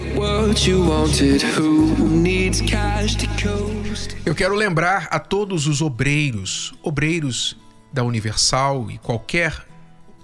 Eu 4.26 4.34
quero 4.34 4.54
lembrar 4.54 5.08
a 5.10 5.20
todos 5.20 5.66
os 5.66 5.80
obreiros, 5.80 6.74
obreiros 6.82 7.56
da 7.92 8.02
Universal 8.02 8.90
e 8.90 8.98
qualquer 8.98 9.64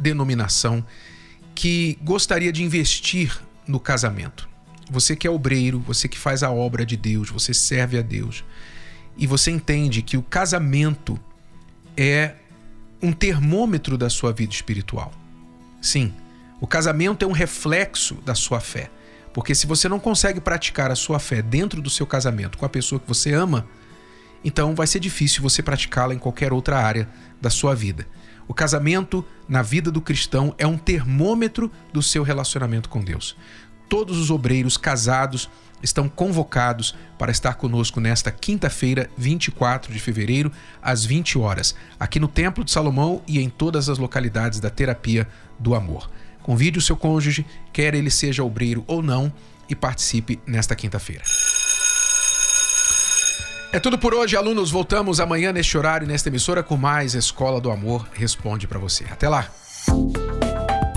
denominação 0.01 0.85
que 1.55 1.99
gostaria 2.03 2.53
de 2.53 2.65
investir 2.65 3.39
no 3.67 3.79
casamento. 3.79 4.49
Você 4.91 5.15
que 5.15 5.27
é 5.27 5.31
obreiro, 5.31 5.81
você 5.81 6.09
que 6.09 6.19
faz 6.19 6.43
a 6.43 6.51
obra 6.51 6.85
de 6.85 6.97
Deus, 6.97 7.31
você 7.31 7.53
serve 7.53 7.99
a 7.99 8.03
Deus 8.03 8.45
e 9.17 9.27
você 9.27 9.51
entende 9.51 10.01
que 10.01 10.17
o 10.17 10.23
casamento 10.23 11.19
é 11.97 12.35
um 13.03 13.13
termômetro 13.13 13.99
da 13.99 14.09
sua 14.09 14.33
vida 14.33 14.53
espiritual. 14.53 15.13
Sim, 15.81 16.13
o 16.61 16.67
casamento 16.67 17.25
é 17.25 17.29
um 17.29 17.33
reflexo 17.33 18.15
da 18.25 18.35
sua 18.35 18.61
fé. 18.61 18.91
Porque 19.33 19.55
se 19.55 19.67
você 19.67 19.89
não 19.89 20.01
consegue 20.01 20.41
praticar 20.41 20.91
a 20.91 20.97
sua 20.97 21.19
fé 21.19 21.43
dentro 21.43 21.81
do 21.83 21.91
seu 21.91 22.07
casamento 22.07 22.59
com 22.59 22.65
a 22.65 22.69
pessoa 22.69 22.99
que 22.99 23.07
você 23.07 23.33
ama, 23.33 23.67
então 24.45 24.75
vai 24.75 24.87
ser 24.87 25.01
difícil 25.01 25.43
você 25.43 25.63
praticá-la 25.63 26.15
em 26.15 26.19
qualquer 26.19 26.53
outra 26.53 26.79
área 26.79 27.09
da 27.41 27.51
sua 27.51 27.75
vida. 27.75 28.07
O 28.47 28.55
casamento 28.55 29.25
na 29.49 29.61
vida 29.63 29.91
do 29.91 30.01
cristão 30.01 30.55
é 30.57 30.67
um 30.67 30.79
termômetro 30.79 31.71
do 31.93 32.03
seu 32.03 32.23
relacionamento 32.23 32.89
com 32.89 33.01
Deus. 33.01 33.37
Todos 33.89 34.19
os 34.19 34.31
obreiros 34.31 34.77
casados 34.77 35.49
estão 35.83 36.09
convocados 36.09 36.95
para 37.17 37.31
estar 37.31 37.55
conosco 37.55 38.01
nesta 38.01 38.31
quinta-feira, 38.31 39.09
24 39.17 39.93
de 39.93 39.99
fevereiro, 39.99 40.53
às 40.83 41.05
20 41.05 41.39
horas, 41.39 41.75
aqui 41.99 42.19
no 42.19 42.29
Templo 42.29 42.65
de 42.65 42.71
Salomão 42.71 43.23
e 43.27 43.41
em 43.41 43.49
todas 43.49 43.89
as 43.89 43.99
localidades 43.99 44.61
da 44.61 44.71
Terapia 44.71 45.27
do 45.59 45.75
Amor. 45.75 46.11
Convide 46.43 46.79
o 46.79 46.83
seu 46.83 46.97
cônjuge, 46.97 47.47
quer 47.73 47.95
ele 47.95 48.11
seja 48.11 48.43
obreiro 48.43 48.85
ou 48.87 49.03
não, 49.03 49.33
e 49.69 49.75
participe 49.75 50.41
nesta 50.47 50.75
quinta-feira. 50.75 51.23
É 53.71 53.79
tudo 53.79 53.99
por 53.99 54.15
hoje, 54.15 54.35
alunos. 54.35 54.71
Voltamos 54.71 55.21
amanhã 55.21 55.53
neste 55.53 55.77
horário, 55.77 56.07
nesta 56.07 56.31
emissora, 56.31 56.63
com 56.63 56.77
mais 56.77 57.15
Escola 57.15 57.61
do 57.61 57.71
Amor 57.71 58.09
Responde 58.15 58.67
para 58.67 58.79
você. 58.79 59.05
Até 59.11 59.29
lá! 59.29 59.51